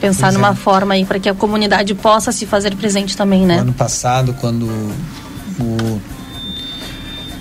[0.00, 0.38] Pensar Pois é.
[0.38, 3.58] numa forma aí para que a comunidade possa se fazer presente também, né?
[3.58, 4.64] Ano passado, quando
[5.58, 6.00] o,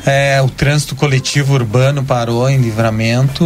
[0.06, 3.46] é, o trânsito coletivo urbano parou em livramento,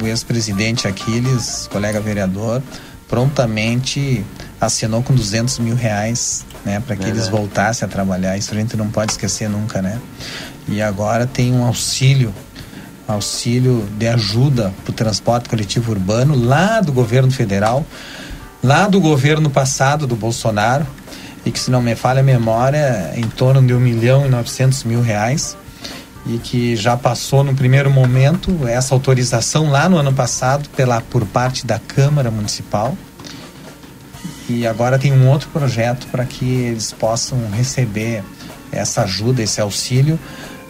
[0.00, 2.62] o ex-presidente Aquiles, colega vereador,
[3.08, 4.24] prontamente
[4.60, 7.30] assinou com 200 mil reais né, para que eles Verdade.
[7.30, 8.36] voltassem a trabalhar.
[8.36, 9.98] Isso a gente não pode esquecer nunca, né?
[10.68, 12.32] E agora tem um auxílio
[13.12, 17.84] auxílio de ajuda para o transporte coletivo urbano lá do governo federal,
[18.62, 20.86] lá do governo passado do Bolsonaro,
[21.44, 24.28] e que se não me falha a memória, é em torno de 1 milhão e
[24.28, 25.56] 900 mil reais,
[26.26, 31.24] e que já passou no primeiro momento essa autorização lá no ano passado pela, por
[31.26, 32.96] parte da Câmara Municipal.
[34.48, 38.22] E agora tem um outro projeto para que eles possam receber
[38.72, 40.18] essa ajuda, esse auxílio,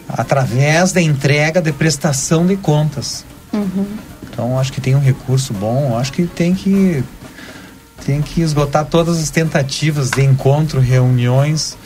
[0.07, 3.25] através da entrega de prestação de contas.
[3.51, 3.85] Uhum.
[4.23, 7.03] Então acho que tem um recurso bom, acho que tem que
[8.05, 11.77] tem que esgotar todas as tentativas de encontro, reuniões.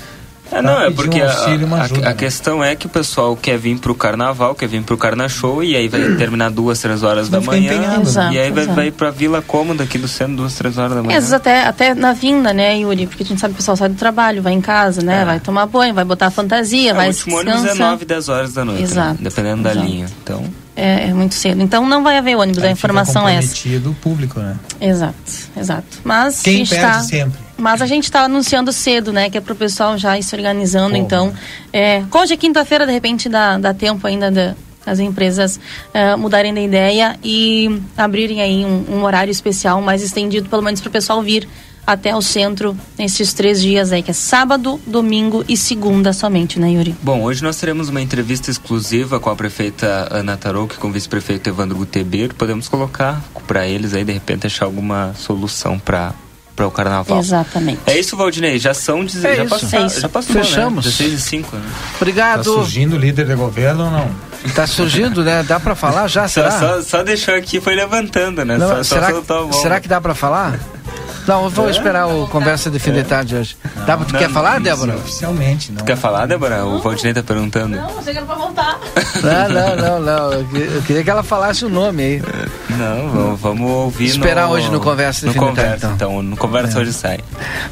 [0.51, 2.13] É, não, é porque um a, auxílio, a- ajuda, a né?
[2.13, 5.75] questão é que o pessoal quer vir pro carnaval, quer vir pro carna show e
[5.75, 7.73] aí vai terminar duas, três horas da manhã.
[7.73, 8.01] empenhado, né?
[8.03, 8.75] Exato, e aí vai, exato.
[8.75, 11.17] vai pra Vila Cômoda aqui do centro, duas, três horas da É, manhã.
[11.17, 13.07] às vezes até, até na vinda, né, Yuri?
[13.07, 15.25] Porque a gente sabe que o pessoal sai do trabalho, vai em casa, né?
[15.25, 17.91] Vai tomar banho, vai botar fantasia, É, vai o último ônibus é descansar.
[17.91, 18.83] 9, 10 horas da noite, né?
[18.85, 19.85] Exato, dependendo da exato.
[19.87, 20.05] linha.
[20.23, 20.43] Então,
[20.77, 21.61] É, é muito cedo.
[21.61, 23.47] Então não vai haver ônibus, a Aí informação fica é essa.
[23.55, 24.55] comprometido o público, né?
[24.79, 25.15] Exato,
[25.57, 25.85] exato.
[26.03, 27.44] Mas a Quem perde tá, sempre.
[27.57, 29.29] Mas a gente está anunciando cedo, né?
[29.29, 30.91] Que é pro pessoal já ir se organizando.
[30.91, 31.33] Pô, então,
[31.71, 34.55] é, hoje é quinta-feira, de repente dá, dá tempo ainda da-
[34.85, 35.59] das empresas
[35.93, 40.79] é, mudarem de ideia e abrirem aí um, um horário especial mais estendido, pelo menos
[40.79, 41.47] para o pessoal vir
[41.87, 46.71] até o centro nesses três dias aí, que é sábado, domingo e segunda somente, né,
[46.71, 46.95] Yuri?
[47.01, 51.47] Bom, hoje nós teremos uma entrevista exclusiva com a prefeita Ana Tarouque, com o vice-prefeito
[51.49, 52.33] Evandro Guteber.
[52.35, 56.13] Podemos colocar para eles aí, de repente, achar alguma solução para
[56.55, 57.19] para o carnaval.
[57.19, 57.81] Exatamente.
[57.85, 58.57] É isso, Valdinei.
[58.57, 59.03] Já são.
[59.03, 59.49] deze- É já, isso.
[59.59, 60.01] passa- É isso.
[60.01, 60.85] já passou, Fechamos.
[60.85, 60.91] né?
[60.91, 61.69] 16 e 5, né?
[61.97, 62.37] Obrigado.
[62.37, 64.09] Tá surgindo líder de governo ou não?
[64.53, 65.43] Tá surgindo, né?
[65.43, 66.59] Dá pra falar já, Só, será?
[66.59, 68.57] só, só deixou aqui, foi levantando, né?
[68.57, 70.59] Não, só, só será, a que, será que dá pra falar?
[71.27, 71.71] Não, eu vou É?
[71.71, 73.57] esperar o conversa de fim de tarde hoje.
[73.87, 74.95] Dá, pra- tu não, quer não, falar, isso, Débora?
[74.95, 75.77] Oficialmente, não.
[75.79, 76.63] Tu quer falar, Débora?
[76.65, 77.75] O Valdinei tá perguntando.
[77.75, 78.79] Não, era pra voltar.
[79.23, 80.33] Não, não, não, não.
[80.33, 82.23] Eu, que- eu queria que ela falasse o nome aí.
[82.69, 85.95] Não, vamos, vamos ouvir Esperar no, hoje no Conversa de no Fim de conversa, Tarde,
[85.95, 86.21] então.
[86.21, 86.81] No Conversa É.
[86.81, 87.19] hoje sai.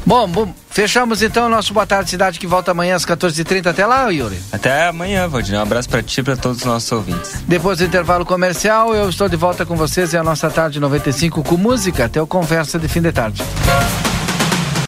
[0.04, 3.68] Bom, bom, fechamos então o nosso Boa Tarde Cidade que volta amanhã às 14h30.
[3.68, 4.38] Até lá, Yuri.
[4.52, 5.58] Até amanhã, Valdinei.
[5.58, 7.42] Um abraço pra ti e pra todos os nossos ouvintes.
[7.46, 11.42] Depois do intervalo comercial, eu estou de volta com vocês e a nossa tarde 95
[11.42, 13.42] com música até o Conversa de Fim de Tarde.